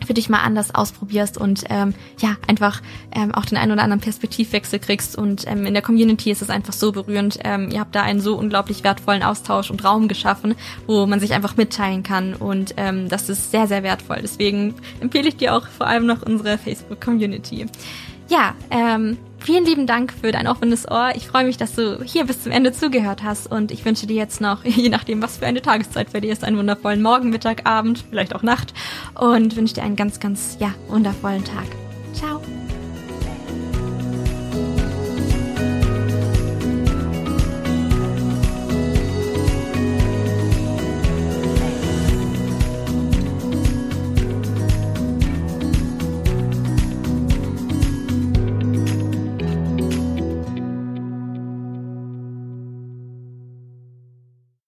für 0.06 0.14
dich 0.14 0.30
mal 0.30 0.42
anders 0.42 0.74
ausprobierst 0.74 1.38
und 1.38 1.64
ähm, 1.70 1.94
ja, 2.20 2.38
einfach 2.48 2.82
ähm, 3.12 3.34
auch 3.34 3.46
den 3.46 3.58
einen 3.58 3.72
oder 3.72 3.84
anderen 3.84 4.02
Perspektivwechsel 4.02 4.80
kriegst. 4.80 5.18
Und 5.18 5.48
ähm, 5.48 5.66
in 5.66 5.74
der 5.74 5.84
Community 5.84 6.32
ist 6.32 6.42
es 6.42 6.50
einfach 6.50 6.74
so 6.74 6.92
berührend. 6.92 7.40
Ähm, 7.44 7.70
ihr 7.72 7.80
habt 7.80 7.96
da 7.96 8.02
einen 8.02 8.22
so 8.22 8.38
unglaublich 8.38 8.84
wertvollen 8.84 9.24
Austausch 9.24 9.70
und 9.72 9.84
Raum 9.84 10.08
geschaffen, 10.08 10.56
wo 10.88 11.06
man 11.06 11.20
sich 11.20 11.34
einfach 11.34 11.58
mitteilen 11.58 12.04
kann. 12.04 12.34
Und 12.34 12.74
ähm, 12.78 13.10
das 13.10 13.30
ist 13.30 13.52
sehr, 13.52 13.68
sehr 13.68 13.84
wertvoll. 13.84 14.20
Deswegen 14.22 14.76
empfehle 15.00 15.30
ich 15.30 15.38
dir 15.38 15.56
auch 15.56 15.68
vor 15.68 15.88
allem 15.88 16.06
noch 16.06 16.22
unsere 16.22 16.58
Facebook-Community. 16.58 17.66
Ja, 18.30 18.56
ähm, 18.72 19.18
vielen 19.46 19.66
lieben 19.66 19.86
Dank 19.86 20.12
für 20.12 20.32
dein 20.32 20.48
offenes 20.48 20.90
Ohr. 20.90 21.12
Ich 21.16 21.28
freue 21.28 21.46
mich, 21.46 21.58
dass 21.58 21.76
du 21.76 22.04
hier 22.04 22.26
bis 22.26 22.44
zum 22.44 22.52
Ende 22.52 22.72
zugehört 22.72 23.24
hast 23.24 23.52
und 23.52 23.72
ich 23.72 23.86
wünsche 23.86 24.08
dir 24.08 24.16
jetzt 24.16 24.42
noch, 24.42 24.64
je 24.66 24.90
nachdem, 24.90 25.22
was 25.22 25.38
für 25.38 25.46
eine 25.46 25.62
Tageszeit 25.62 26.10
für 26.10 26.22
dich 26.22 26.32
ist, 26.32 26.44
einen 26.44 26.58
wundervollen 26.58 27.02
Morgen, 27.02 27.30
Mittag, 27.30 27.66
Abend, 27.66 28.04
vielleicht 28.10 28.36
auch 28.36 28.44
Nacht 28.44 28.74
und 29.14 29.56
wünsche 29.56 29.76
dir 29.76 29.84
einen 29.84 29.96
ganz, 29.96 30.20
ganz, 30.20 30.58
ja, 30.60 30.74
wundervollen 30.88 31.44
Tag. 31.44 31.68